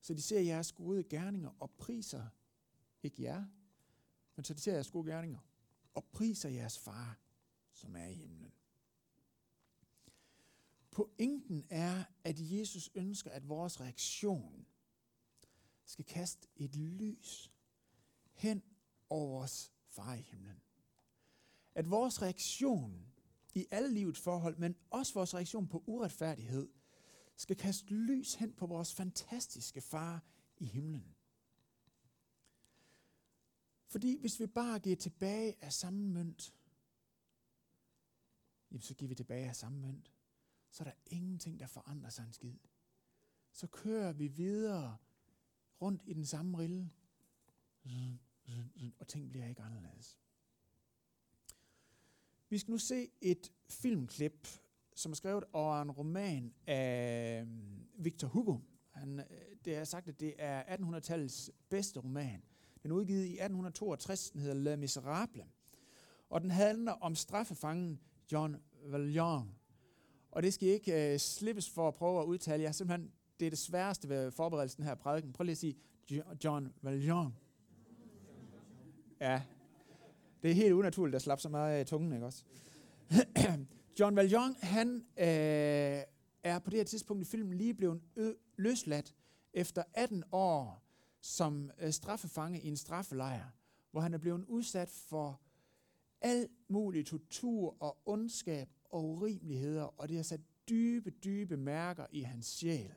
så 0.07 0.15
de 0.15 0.23
ser 0.23 0.41
jeres 0.41 0.73
gode 0.73 1.05
gerninger 1.05 1.51
og 1.61 1.71
priser, 1.71 2.27
ikke 3.03 3.23
jer, 3.23 3.45
men 4.37 4.45
så 4.45 4.55
de 4.55 4.61
ser 4.61 4.73
jeres 4.73 4.91
gode 4.91 5.11
gerninger 5.11 5.39
og 5.95 6.05
priser 6.05 6.49
jeres 6.49 6.79
far, 6.79 7.21
som 7.73 7.97
er 7.97 8.07
i 8.07 8.15
himlen. 8.15 8.53
Pointen 10.91 11.67
er, 11.71 12.05
at 12.25 12.37
Jesus 12.39 12.91
ønsker, 12.95 13.31
at 13.31 13.49
vores 13.49 13.81
reaktion 13.81 14.67
skal 15.85 16.05
kaste 16.05 16.49
et 16.57 16.77
lys 16.77 17.53
hen 18.33 18.63
over 19.11 19.29
vores 19.29 19.73
far 19.87 20.15
i 20.15 20.21
himlen. 20.21 20.61
At 21.75 21.91
vores 21.91 22.23
reaktion 22.23 23.13
i 23.55 23.67
alle 23.71 23.95
livets 23.95 24.21
forhold, 24.21 24.57
men 24.57 24.77
også 24.91 25.15
vores 25.15 25.35
reaktion 25.35 25.69
på 25.69 25.83
uretfærdighed, 25.87 26.69
skal 27.37 27.57
kaste 27.57 27.95
lys 27.95 28.35
hen 28.35 28.53
på 28.53 28.67
vores 28.67 28.95
fantastiske 28.95 29.81
far 29.81 30.25
i 30.57 30.65
himlen. 30.65 31.15
Fordi 33.87 34.21
hvis 34.21 34.41
vi 34.41 34.47
bare 34.47 34.79
giver 34.79 34.97
tilbage 34.97 35.65
af 35.65 35.73
samme 35.73 36.09
mønt, 36.09 36.55
jamen 38.71 38.83
så 38.83 38.95
giver 38.95 39.09
vi 39.09 39.15
tilbage 39.15 39.49
af 39.49 39.57
samme 39.57 39.79
mønt, 39.79 40.13
så 40.71 40.85
er 40.85 40.89
der 40.89 40.97
ingenting, 41.07 41.61
der 41.61 41.67
forandrer 41.67 42.11
sig 42.11 42.25
en 42.25 42.33
skid. 42.33 42.55
Så 43.53 43.67
kører 43.67 44.13
vi 44.13 44.27
videre 44.27 44.97
rundt 45.81 46.03
i 46.07 46.13
den 46.13 46.27
samme 46.27 46.59
rille, 46.59 46.91
og 48.99 49.09
ting 49.09 49.31
bliver 49.31 49.47
ikke 49.47 49.63
anderledes. 49.63 50.19
Vi 52.49 52.59
skal 52.59 52.71
nu 52.71 52.79
se 52.79 53.11
et 53.21 53.53
filmklip, 53.69 54.49
som 54.97 55.13
er 55.13 55.17
skrevet 55.17 55.45
over 55.53 55.83
en 55.83 55.91
roman 55.91 56.53
af 56.67 57.41
øh, 57.43 57.49
Victor 58.05 58.29
Hugo. 58.29 58.59
Han, 58.91 59.19
øh, 59.19 59.25
det 59.65 59.77
er 59.77 59.85
sagt, 59.85 60.09
at 60.09 60.21
det 60.21 60.35
er 60.39 60.63
1800-tallets 60.63 61.51
bedste 61.69 62.01
roman. 62.01 62.43
Den 62.83 62.91
er 62.91 62.95
udgivet 62.95 63.25
i 63.25 63.33
1862, 63.33 64.31
den 64.31 64.41
hedder 64.41 64.55
Le 64.55 64.77
Miserable. 64.77 65.45
Og 66.31 66.41
den 66.41 66.51
handler 66.51 66.93
om 66.93 67.15
straffefangen 67.15 68.01
John 68.33 68.57
Valjean. 68.85 69.51
Og 70.31 70.43
det 70.43 70.55
skal 70.55 70.69
I 70.69 70.71
ikke 70.71 71.13
uh, 71.15 71.19
slippes 71.19 71.71
for 71.71 71.89
at 71.89 71.95
prøve 71.95 72.21
at 72.21 72.25
udtale. 72.25 72.63
Jeg 72.63 72.75
simpelthen, 72.75 73.13
det 73.41 73.47
er 73.47 73.51
det 73.51 73.59
sværeste 73.59 74.09
ved 74.09 74.31
forberedelsen 74.31 74.85
her 74.85 74.95
prædiken. 74.95 75.33
Prøv 75.33 75.45
lige 75.45 75.53
at 75.53 75.59
sige 75.59 75.77
John 76.45 76.73
Valjean. 76.83 77.33
Ja, 79.21 79.43
det 80.43 80.51
er 80.51 80.55
helt 80.55 80.73
unaturligt 80.73 81.17
at 81.17 81.23
slappe 81.23 81.43
så 81.43 81.49
meget 81.49 81.75
af 81.75 81.87
tungen, 81.87 82.13
ikke 82.13 82.27
også? 82.27 82.45
John 84.01 84.17
Valjean, 84.17 84.57
han 84.63 85.07
øh, 85.19 86.03
er 86.43 86.59
på 86.65 86.71
det 86.71 86.79
her 86.79 86.85
tidspunkt 86.85 87.23
i 87.23 87.25
filmen 87.25 87.59
lige 87.59 87.75
blevet 87.75 88.01
løsladt 88.57 89.15
efter 89.53 89.83
18 89.95 90.25
år 90.33 90.83
som 91.21 91.71
øh, 91.79 91.93
straffefange 91.93 92.61
i 92.61 92.69
en 92.69 92.77
straffelejr, 92.77 93.51
hvor 93.91 94.01
han 94.01 94.15
er 94.15 94.19
blevet 94.19 94.45
udsat 94.45 94.89
for 94.91 95.41
al 96.21 96.49
mulig 96.69 97.07
tortur 97.07 97.77
og 97.81 97.99
ondskab 98.07 98.69
og 98.85 99.05
urimeligheder, 99.05 100.01
og 100.01 100.09
det 100.09 100.17
har 100.17 100.23
sat 100.23 100.41
dybe, 100.69 101.11
dybe 101.11 101.57
mærker 101.57 102.07
i 102.11 102.21
hans 102.21 102.47
sjæl. 102.47 102.95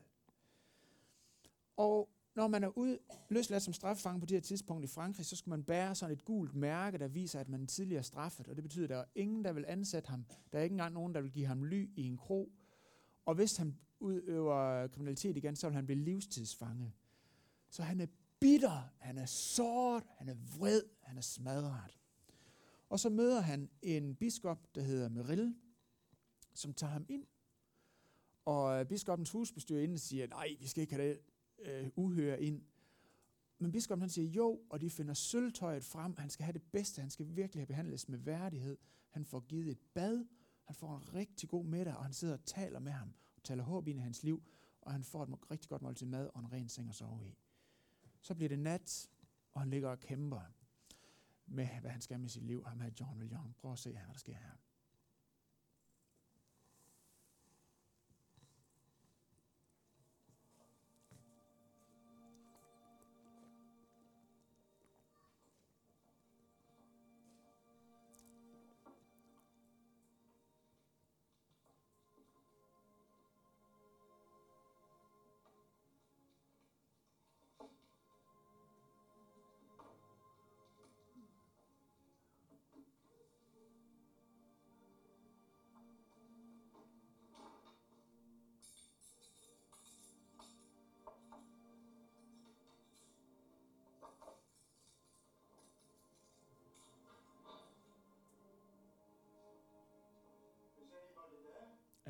Og 1.76 2.08
når 2.34 2.48
man 2.48 2.64
er 2.64 2.78
ud, 2.78 2.98
løsladt 3.28 3.62
som 3.62 3.72
straffefange 3.72 4.20
på 4.20 4.26
det 4.26 4.36
her 4.36 4.40
tidspunkt 4.40 4.84
i 4.84 4.86
Frankrig, 4.86 5.26
så 5.26 5.36
skal 5.36 5.50
man 5.50 5.64
bære 5.64 5.94
sådan 5.94 6.16
et 6.16 6.24
gult 6.24 6.54
mærke, 6.54 6.98
der 6.98 7.08
viser, 7.08 7.40
at 7.40 7.48
man 7.48 7.66
tidligere 7.66 7.98
er 7.98 8.02
straffet. 8.02 8.48
Og 8.48 8.56
det 8.56 8.64
betyder, 8.64 8.84
at 8.84 8.90
der 8.90 8.96
er 8.96 9.04
ingen, 9.14 9.44
der 9.44 9.52
vil 9.52 9.64
ansætte 9.68 10.08
ham. 10.08 10.24
Der 10.52 10.58
er 10.58 10.62
ikke 10.62 10.74
engang 10.74 10.94
nogen, 10.94 11.14
der 11.14 11.20
vil 11.20 11.32
give 11.32 11.46
ham 11.46 11.64
ly 11.64 11.90
i 11.96 12.02
en 12.06 12.16
kro. 12.16 12.52
Og 13.26 13.34
hvis 13.34 13.56
han 13.56 13.78
udøver 14.00 14.86
kriminalitet 14.88 15.36
igen, 15.36 15.56
så 15.56 15.68
vil 15.68 15.74
han 15.74 15.86
blive 15.86 15.98
livstidsfange. 15.98 16.94
Så 17.70 17.82
han 17.82 18.00
er 18.00 18.06
bitter, 18.40 18.90
han 18.98 19.18
er 19.18 19.26
såret, 19.26 20.04
han 20.18 20.28
er 20.28 20.34
vred, 20.58 20.82
han 21.02 21.16
er 21.16 21.22
smadret. 21.22 21.98
Og 22.88 23.00
så 23.00 23.08
møder 23.08 23.40
han 23.40 23.70
en 23.82 24.14
biskop, 24.14 24.74
der 24.74 24.82
hedder 24.82 25.08
Meril, 25.08 25.54
som 26.54 26.74
tager 26.74 26.92
ham 26.92 27.06
ind. 27.08 27.26
Og 28.44 28.88
biskopens 28.88 29.30
husbestyrerinde 29.30 29.98
siger, 29.98 30.26
nej, 30.26 30.56
vi 30.60 30.66
skal 30.66 30.80
ikke 30.80 30.94
have 30.94 31.08
det 31.08 31.20
øh, 31.62 31.90
uhøre 31.96 32.42
ind. 32.42 32.62
Men 33.58 33.72
biskoppen 33.72 34.02
han 34.02 34.10
siger 34.10 34.28
jo, 34.28 34.60
og 34.70 34.80
de 34.80 34.90
finder 34.90 35.14
sølvtøjet 35.14 35.84
frem. 35.84 36.16
Han 36.18 36.30
skal 36.30 36.44
have 36.44 36.52
det 36.52 36.62
bedste. 36.62 37.00
Han 37.00 37.10
skal 37.10 37.36
virkelig 37.36 37.60
have 37.60 37.66
behandles 37.66 38.08
med 38.08 38.18
værdighed. 38.18 38.78
Han 39.10 39.24
får 39.24 39.40
givet 39.40 39.68
et 39.68 39.80
bad. 39.94 40.24
Han 40.64 40.74
får 40.74 40.96
en 40.96 41.14
rigtig 41.14 41.48
god 41.48 41.64
middag, 41.64 41.96
og 41.96 42.04
han 42.04 42.12
sidder 42.12 42.34
og 42.34 42.44
taler 42.44 42.78
med 42.78 42.92
ham. 42.92 43.14
Og 43.36 43.42
taler 43.42 43.64
håb 43.64 43.88
ind 43.88 43.98
i 43.98 44.02
hans 44.02 44.22
liv. 44.22 44.42
Og 44.80 44.92
han 44.92 45.04
får 45.04 45.22
et 45.22 45.50
rigtig 45.50 45.68
godt 45.68 45.82
måltid 45.82 46.06
mad 46.06 46.30
og 46.34 46.40
en 46.40 46.52
ren 46.52 46.68
seng 46.68 46.88
at 46.88 46.94
sove 46.94 47.26
i. 47.26 47.38
Så 48.20 48.34
bliver 48.34 48.48
det 48.48 48.58
nat, 48.58 49.10
og 49.52 49.60
han 49.60 49.70
ligger 49.70 49.88
og 49.88 50.00
kæmper 50.00 50.40
med, 51.46 51.66
hvad 51.80 51.90
han 51.90 52.00
skal 52.00 52.20
med 52.20 52.28
sit 52.28 52.42
liv. 52.42 52.64
Ham 52.66 52.80
her 52.80 52.90
John 53.00 53.18
William. 53.20 53.52
Prøv 53.58 53.72
at 53.72 53.78
se 53.78 53.92
her, 53.92 54.04
hvad 54.04 54.12
der 54.12 54.18
sker 54.18 54.34
her. 54.34 54.69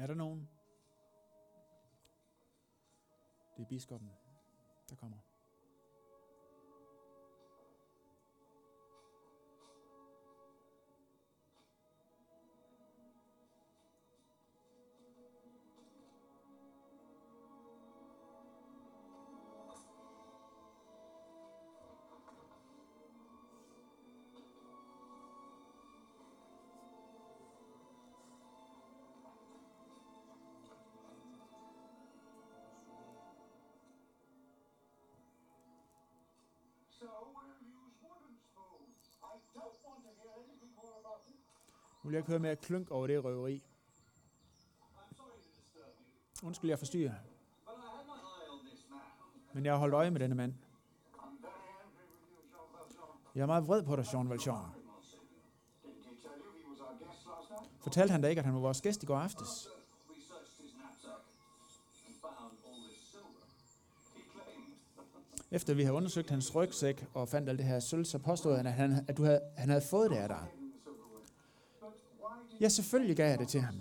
Er 0.01 0.07
der 0.07 0.15
nogen? 0.15 0.49
Det 3.57 3.63
er 3.63 3.69
biskoppen, 3.69 4.11
der 4.91 4.97
kommer. 4.97 5.19
Nu 42.03 42.09
vil 42.09 42.15
jeg 42.15 42.19
ikke 42.19 42.31
høre 42.31 42.39
med 42.39 42.57
klunk 42.57 42.91
over 42.91 43.07
det 43.07 43.25
røveri. 43.25 43.63
Undskyld, 46.43 46.71
jeg 46.71 46.79
forstyrrer. 46.79 47.15
Men 49.53 49.65
jeg 49.65 49.73
har 49.73 49.79
holdt 49.79 49.95
øje 49.95 50.11
med 50.11 50.21
denne 50.21 50.35
mand. 50.35 50.55
Jeg 53.35 53.43
er 53.43 53.47
meget 53.47 53.67
vred 53.67 53.83
på 53.83 53.97
dig, 53.97 54.05
Jean 54.15 54.31
Valjean. 54.31 54.65
Fortalte 57.81 58.13
han 58.13 58.23
da 58.23 58.29
ikke, 58.29 58.39
at 58.39 58.45
han 58.45 58.55
var 58.55 58.61
vores 58.61 58.81
gæst 58.81 59.03
i 59.03 59.07
går 59.07 59.17
aftes? 59.17 59.69
And 62.07 62.15
found 62.21 62.53
all 62.67 62.83
this 62.89 63.01
silver. 63.11 63.45
He 64.15 64.23
claimed 64.33 65.51
Efter 65.51 65.75
vi 65.75 65.83
havde 65.83 65.97
undersøgt 65.97 66.31
hans 66.31 66.55
rygsæk 66.55 67.07
og 67.15 67.29
fandt 67.29 67.49
alt 67.49 67.59
det 67.59 67.67
her 67.67 67.81
sølv, 67.81 68.05
så 68.05 68.19
påstod 68.19 68.57
han, 68.57 68.67
at, 68.67 68.73
han, 68.73 69.05
at 69.09 69.17
du 69.17 69.25
havde, 69.25 69.41
han 69.57 69.69
havde 69.69 69.83
fået 69.91 70.11
det 70.11 70.17
af 70.17 70.29
dig. 70.29 70.60
Ja, 72.61 72.69
selvfølgelig 72.69 73.17
gav 73.17 73.29
jeg 73.29 73.39
det 73.39 73.49
til 73.49 73.61
ham. 73.61 73.75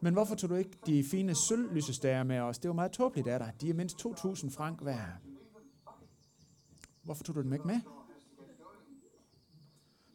Men 0.00 0.12
hvorfor 0.12 0.34
tog 0.34 0.50
du 0.50 0.54
ikke 0.54 0.78
de 0.86 1.04
fine 1.04 1.34
sølvlysestager 1.34 2.22
med 2.22 2.38
os? 2.38 2.58
Det 2.58 2.68
var 2.68 2.74
meget 2.74 2.92
tåbeligt 2.92 3.28
af 3.28 3.38
dig. 3.38 3.54
De 3.60 3.70
er 3.70 3.74
mindst 3.74 4.06
2.000 4.06 4.50
frank 4.50 4.80
hver. 4.80 5.06
Hvorfor 7.02 7.24
tog 7.24 7.34
du 7.34 7.42
dem 7.42 7.52
ikke 7.52 7.66
med? 7.66 7.80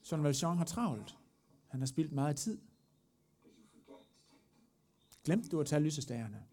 Søren 0.02 0.24
Valjean 0.24 0.58
har 0.58 0.66
travlt. 0.66 1.18
Han 1.68 1.80
har 1.80 1.88
spildt 1.88 2.12
meget 2.12 2.36
tid. 2.36 2.60
Glemte 5.24 5.50
du 5.50 5.60
at 5.60 5.68
tage 5.68 5.82
lysestagerne? 5.82 6.44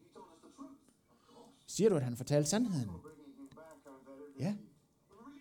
Siger 1.67 1.91
du, 1.91 1.97
at 1.97 2.03
han 2.03 2.17
fortalte 2.17 2.51
sandheden? 2.51 2.91
Ja. 4.39 4.57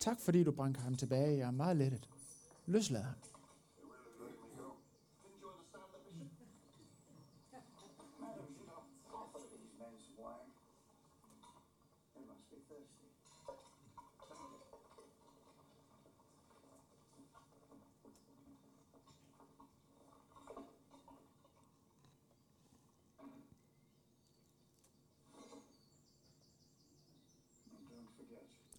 Tak 0.00 0.20
fordi 0.20 0.44
du 0.44 0.52
bragte 0.52 0.80
ham 0.80 0.94
tilbage. 0.94 1.38
Jeg 1.38 1.46
er 1.46 1.50
meget 1.50 1.76
lettet. 1.76 2.08
Løslad 2.66 3.02
ham. 3.02 3.14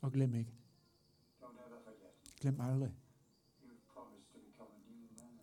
Og 0.06 0.12
glem 0.12 0.36
ikke. 0.36 0.54
Glem 2.42 2.62
aldrig. 2.62 2.94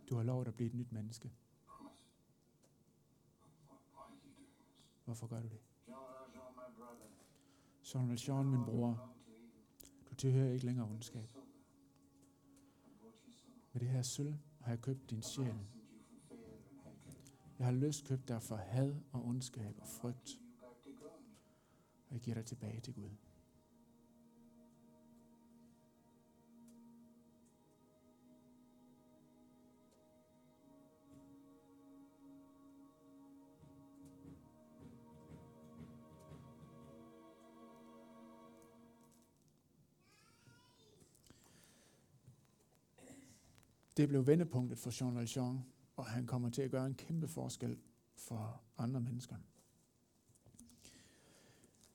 Du 0.09 0.15
har 0.15 0.23
lovet 0.23 0.47
at 0.47 0.55
blive 0.55 0.67
et 0.67 0.73
nyt 0.73 0.91
menneske. 0.91 1.31
Hvorfor 5.05 5.27
gør 5.27 5.41
du 5.41 5.47
det? 5.47 5.59
Jean 7.93 8.09
Valjean, 8.09 8.45
min 8.45 8.65
bror. 8.65 9.15
Du 10.09 10.15
tilhører 10.15 10.53
ikke 10.53 10.65
længere 10.65 10.87
ondskab. 10.87 11.29
Med 13.73 13.79
det 13.81 13.87
her 13.87 14.01
sølv 14.01 14.35
har 14.61 14.71
jeg 14.71 14.81
købt 14.81 15.09
din 15.09 15.21
sjæl. 15.21 15.55
Jeg 17.59 17.67
har 17.67 17.71
løst 17.71 18.05
købt 18.05 18.27
dig 18.27 18.41
for 18.41 18.55
had 18.55 18.95
og 19.11 19.25
ondskab 19.25 19.75
og 19.81 19.87
frygt, 19.87 20.41
og 22.07 22.13
jeg 22.13 22.21
giver 22.21 22.35
dig 22.35 22.45
tilbage 22.45 22.81
til 22.81 22.93
Gud. 22.93 23.09
Det 43.97 44.09
blev 44.09 44.27
vendepunktet 44.27 44.77
for 44.79 45.01
Jean 45.01 45.15
Valjean, 45.15 45.59
og 45.95 46.05
han 46.05 46.25
kommer 46.25 46.49
til 46.49 46.61
at 46.61 46.71
gøre 46.71 46.85
en 46.85 46.95
kæmpe 46.95 47.27
forskel 47.27 47.77
for 48.15 48.61
andre 48.77 49.01
mennesker. 49.01 49.35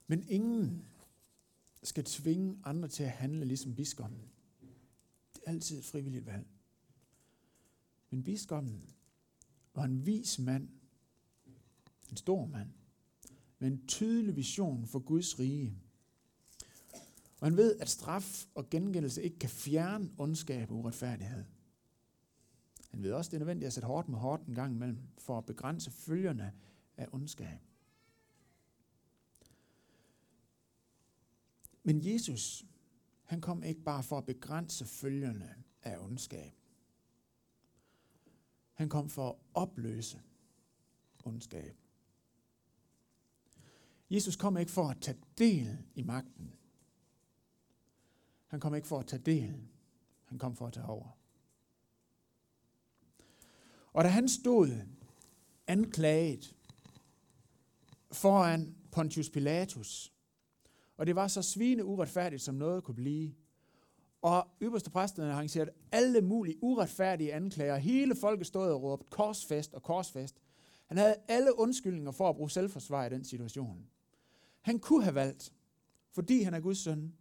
Men 0.07 0.25
ingen 0.29 0.85
skal 1.83 2.05
tvinge 2.05 2.59
andre 2.65 2.89
til 2.89 3.03
at 3.03 3.11
handle 3.11 3.45
ligesom 3.45 3.75
biskoppen. 3.75 4.21
Det 5.35 5.43
er 5.47 5.51
altid 5.51 5.79
et 5.79 5.85
frivilligt 5.85 6.27
valg. 6.27 6.47
Men 8.11 8.25
biskoppen 8.25 8.83
var 9.75 9.85
en 9.85 10.07
vis 10.07 10.39
mand, 10.39 10.69
en 12.11 12.17
stor 12.17 12.47
mand, 12.47 12.71
med 13.59 13.69
en 13.69 13.87
tydelig 13.87 14.37
vision 14.37 14.87
for 14.87 14.99
Guds 14.99 15.39
rige. 15.39 15.75
Og 17.41 17.47
han 17.47 17.57
ved, 17.57 17.77
at 17.81 17.89
straf 17.89 18.47
og 18.55 18.71
gengældelse 18.71 19.23
ikke 19.23 19.39
kan 19.39 19.51
fjerne 19.51 20.11
ondskab 20.19 20.71
og 20.71 20.77
uretfærdighed. 20.77 21.45
Han 22.89 23.03
ved 23.03 23.13
også, 23.13 23.31
det 23.31 23.37
er 23.37 23.39
nødvendigt 23.39 23.67
at 23.67 23.73
sætte 23.73 23.87
hårdt 23.87 24.09
med 24.09 24.19
hårdt 24.19 24.47
en 24.47 24.55
gang 24.55 24.75
imellem, 24.75 24.99
for 25.19 25.39
at 25.39 25.47
begrænse 25.47 25.91
følgerne 25.91 26.55
af 26.97 27.09
ondskab. 27.13 27.61
Men 31.83 32.07
Jesus, 32.13 32.65
han 33.25 33.41
kom 33.41 33.63
ikke 33.63 33.81
bare 33.81 34.03
for 34.03 34.19
at 34.19 34.27
begrænse 34.27 34.85
følgerne 34.85 35.55
af 35.83 35.99
ondskab. 35.99 36.53
Han 38.73 38.89
kom 38.89 39.09
for 39.09 39.31
at 39.31 39.37
opløse 39.55 40.23
ondskab. 41.25 41.77
Jesus 44.11 44.37
kom 44.37 44.57
ikke 44.57 44.73
for 44.73 44.89
at 44.89 45.01
tage 45.01 45.19
del 45.39 45.79
i 45.95 46.03
magten. 46.03 46.53
Han 48.47 48.61
kom 48.61 48.75
ikke 48.75 48.89
for 48.89 48.99
at 48.99 49.07
tage 49.07 49.23
del. 49.23 49.69
Han 50.25 50.39
kom 50.39 50.57
for 50.57 50.67
at 50.67 50.73
tage 50.73 50.87
over. 50.87 51.19
Og 53.93 54.05
da 54.05 54.09
han 54.09 54.29
stod 54.29 54.81
anklaget 55.67 56.55
foran 58.13 58.75
Pontius 58.91 59.31
Pilatus, 59.31 60.13
og 60.97 61.07
det 61.07 61.15
var 61.17 61.29
så 61.29 61.43
svine 61.43 61.85
uretfærdigt, 61.85 62.43
som 62.43 62.55
noget 62.55 62.85
kunne 62.85 62.95
blive, 62.95 63.35
og 64.23 64.49
ypperste 64.63 64.91
præsterne 64.91 65.29
har 65.29 65.35
arrangeret 65.35 65.71
alle 65.93 66.21
mulige 66.21 66.57
uretfærdige 66.63 67.35
anklager. 67.35 67.77
Hele 67.77 68.17
folket 68.17 68.47
stod 68.47 68.71
og 68.71 68.83
råbte 68.83 69.07
korsfest 69.11 69.75
og 69.75 69.83
korsfest. 69.83 70.37
Han 70.87 70.97
havde 70.97 71.17
alle 71.29 71.59
undskyldninger 71.59 72.13
for 72.13 72.29
at 72.29 72.37
bruge 72.37 72.51
selvforsvar 72.51 73.07
i 73.07 73.09
den 73.09 73.25
situation. 73.25 73.87
Han 74.61 74.79
kunne 74.79 75.05
have 75.05 75.15
valgt, 75.15 75.53
fordi 76.13 76.43
han 76.43 76.55
er 76.55 76.61
Guds 76.61 76.79
søn, 76.79 77.15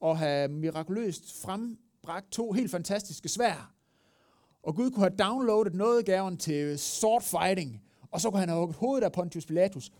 og 0.00 0.18
have 0.18 0.48
mirakuløst 0.48 1.42
frembragt 1.42 2.32
to 2.32 2.52
helt 2.52 2.70
fantastiske 2.70 3.28
svær. 3.28 3.74
Og 4.62 4.74
Gud 4.74 4.90
kunne 4.90 5.04
have 5.04 5.16
downloadet 5.16 5.74
noget 5.74 6.06
gaven 6.06 6.36
til 6.36 6.78
sword 6.78 7.22
fighting, 7.22 7.82
og 8.10 8.20
så 8.20 8.30
kunne 8.30 8.40
han 8.40 8.48
have 8.48 8.58
hugget 8.58 8.76
hovedet 8.76 9.04
af 9.04 9.12
Pontius 9.12 9.46
Pilatus 9.46 9.92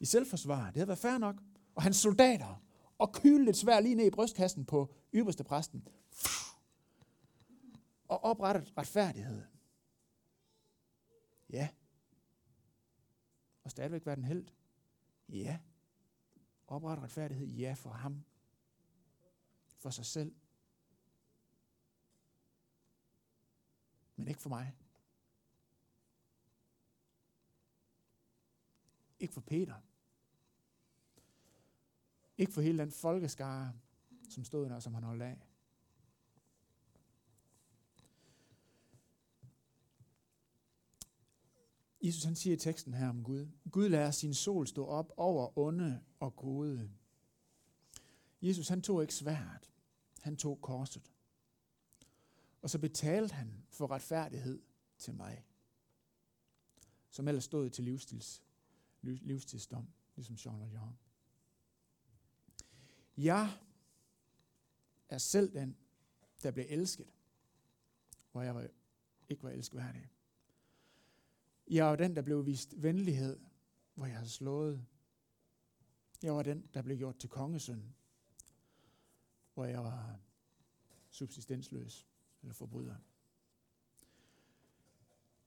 i 0.00 0.04
selvforsvar. 0.06 0.66
Det 0.66 0.76
havde 0.76 0.88
været 0.88 0.98
fair 0.98 1.18
nok. 1.18 1.36
Og 1.74 1.82
hans 1.82 1.96
soldater, 1.96 2.62
og 2.98 3.12
kylde 3.12 3.50
et 3.50 3.56
svær 3.56 3.80
lige 3.80 3.94
ned 3.94 4.06
i 4.06 4.10
brystkassen 4.10 4.64
på 4.64 4.94
ypperste 5.14 5.44
præsten. 5.44 5.88
Og 8.08 8.24
oprettet 8.24 8.72
retfærdighed. 8.78 9.42
Ja. 11.50 11.68
Og 13.64 13.70
stadigvæk 13.70 14.06
være 14.06 14.16
den 14.16 14.24
held. 14.24 14.46
Ja. 15.28 15.58
Oprettet 16.66 17.02
retfærdighed. 17.02 17.46
Ja, 17.46 17.74
for 17.76 17.90
ham. 17.90 18.24
For 19.78 19.90
sig 19.90 20.06
selv. 20.06 20.34
Men 24.16 24.28
ikke 24.28 24.40
for 24.40 24.48
mig. 24.48 24.74
Ikke 29.20 29.34
for 29.34 29.40
Peter. 29.40 29.74
Ikke 32.38 32.52
for 32.52 32.60
hele 32.60 32.78
den 32.78 32.92
folkeskare, 32.92 33.72
som 34.30 34.44
stod 34.44 34.68
der, 34.68 34.80
som 34.80 34.94
han 34.94 35.02
holdt 35.02 35.22
af. 35.22 35.38
Jesus 42.02 42.24
han 42.24 42.36
siger 42.36 42.54
i 42.56 42.58
teksten 42.58 42.94
her 42.94 43.08
om 43.08 43.24
Gud, 43.24 43.48
Gud 43.70 43.88
lader 43.88 44.10
sin 44.10 44.34
sol 44.34 44.66
stå 44.66 44.86
op 44.86 45.12
over 45.16 45.58
onde 45.58 46.00
og 46.20 46.36
gode. 46.36 46.90
Jesus 48.42 48.68
han 48.68 48.82
tog 48.82 49.02
ikke 49.02 49.14
svært, 49.14 49.70
han 50.20 50.36
tog 50.36 50.60
korset. 50.62 51.13
Og 52.64 52.70
så 52.70 52.78
betalte 52.78 53.34
han 53.34 53.64
for 53.70 53.90
retfærdighed 53.90 54.62
til 54.98 55.14
mig, 55.14 55.44
som 57.10 57.28
ellers 57.28 57.44
stod 57.44 57.70
til 57.70 57.84
livsstils, 57.84 58.42
livstidsdom, 59.02 59.88
ligesom 60.16 60.36
Jean 60.44 60.60
Valjean. 60.60 60.98
Jeg 63.16 63.58
er 65.08 65.18
selv 65.18 65.52
den, 65.52 65.76
der 66.42 66.50
blev 66.50 66.66
elsket, 66.68 67.06
hvor 68.32 68.42
jeg 68.42 68.54
var, 68.54 68.68
ikke 69.28 69.42
var 69.42 69.50
elskværdig. 69.50 70.10
Jeg 71.70 71.84
var 71.84 71.96
den, 71.96 72.16
der 72.16 72.22
blev 72.22 72.46
vist 72.46 72.82
venlighed, 72.82 73.40
hvor 73.94 74.06
jeg 74.06 74.18
har 74.18 74.26
slået. 74.26 74.86
Jeg 76.22 76.34
var 76.34 76.42
den, 76.42 76.68
der 76.74 76.82
blev 76.82 76.98
gjort 76.98 77.18
til 77.18 77.30
kongesøn, 77.30 77.94
hvor 79.54 79.64
jeg 79.64 79.84
var 79.84 80.20
subsistensløs 81.10 82.13
eller 82.44 82.54
forbryder. 82.54 82.96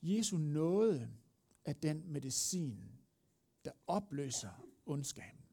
Jesu 0.02 0.38
nåde 0.38 1.14
er 1.66 1.74
den 1.74 2.12
medicin, 2.12 3.00
der 3.66 3.72
opløser 3.88 4.68
ondskaben. 4.86 5.46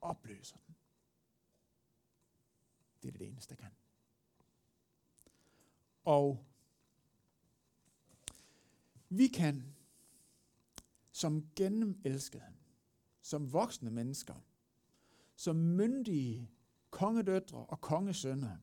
Opløser 0.00 0.56
den. 0.66 0.74
Det 3.02 3.08
er 3.08 3.12
det 3.12 3.28
eneste, 3.28 3.54
der 3.54 3.60
kan. 3.60 3.70
Og 6.04 6.46
vi 9.08 9.26
kan 9.26 9.74
som 11.12 11.48
gennemelskede, 11.56 12.54
som 13.22 13.52
voksne 13.52 13.90
mennesker, 13.90 14.34
som 15.36 15.56
myndige 15.56 16.50
kongedøtre 16.90 17.66
og 17.66 17.80
kongesønner, 17.80 18.56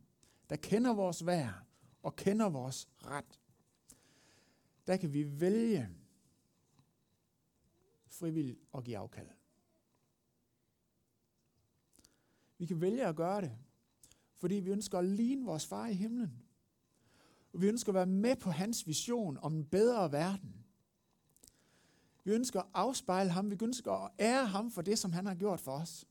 der 0.50 0.56
kender 0.56 0.94
vores 0.94 1.26
værd 1.26 1.65
og 2.04 2.16
kender 2.16 2.50
vores 2.50 2.90
ret, 3.06 3.40
der 4.88 4.98
kan 4.98 5.14
vi 5.14 5.42
vælge 5.42 5.90
frivilligt 8.08 8.60
at 8.74 8.84
give 8.84 8.98
afkald. 8.98 9.28
Vi 12.58 12.66
kan 12.66 12.82
vælge 12.82 13.06
at 13.06 13.16
gøre 13.16 13.42
det, 13.42 13.58
fordi 14.36 14.56
vi 14.56 14.70
ønsker 14.70 15.00
at 15.00 15.06
ligne 15.06 15.46
vores 15.46 15.66
far 15.66 15.88
i 15.88 15.94
himlen. 15.94 16.44
Og 17.54 17.62
vi 17.62 17.68
ønsker 17.68 17.90
at 17.90 17.96
være 17.96 18.06
med 18.06 18.36
på 18.36 18.50
hans 18.50 18.88
vision 18.88 19.38
om 19.38 19.56
en 19.56 19.66
bedre 19.66 20.12
verden. 20.12 20.66
Vi 22.24 22.32
ønsker 22.32 22.60
at 22.62 22.68
afspejle 22.74 23.30
ham. 23.30 23.52
Vi 23.52 23.58
ønsker 23.62 23.92
at 23.92 24.12
ære 24.20 24.46
ham 24.46 24.72
for 24.72 24.82
det, 24.82 25.00
som 25.00 25.12
han 25.12 25.26
har 25.26 25.36
gjort 25.36 25.60
for 25.60 25.72
os. 25.72 26.08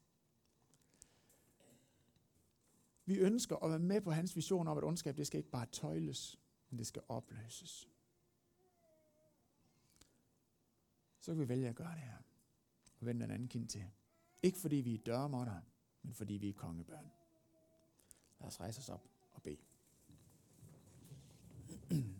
Vi 3.10 3.18
ønsker 3.18 3.56
at 3.56 3.70
være 3.70 3.78
med 3.78 4.00
på 4.00 4.10
hans 4.10 4.36
vision 4.36 4.68
om, 4.68 4.78
at 4.78 4.84
ondskab 4.84 5.16
det 5.16 5.26
skal 5.26 5.38
ikke 5.38 5.50
bare 5.50 5.66
tøjles, 5.66 6.40
men 6.68 6.78
det 6.78 6.86
skal 6.86 7.02
opløses. 7.08 7.88
Så 11.20 11.32
kan 11.32 11.40
vi 11.40 11.48
vælge 11.48 11.68
at 11.68 11.74
gøre 11.74 11.92
det 11.92 12.00
her 12.00 12.16
og 13.00 13.06
vende 13.06 13.22
den 13.22 13.30
anden 13.30 13.48
kind 13.48 13.68
til. 13.68 13.84
Ikke 14.42 14.58
fordi 14.58 14.76
vi 14.76 14.94
er 14.94 14.98
dørmåtter, 14.98 15.60
men 16.02 16.14
fordi 16.14 16.34
vi 16.34 16.48
er 16.48 16.52
kongebørn. 16.52 17.10
Lad 18.40 18.48
os 18.48 18.60
rejse 18.60 18.78
os 18.78 18.88
op 18.88 19.08
og 19.32 19.42
bede. 19.42 19.60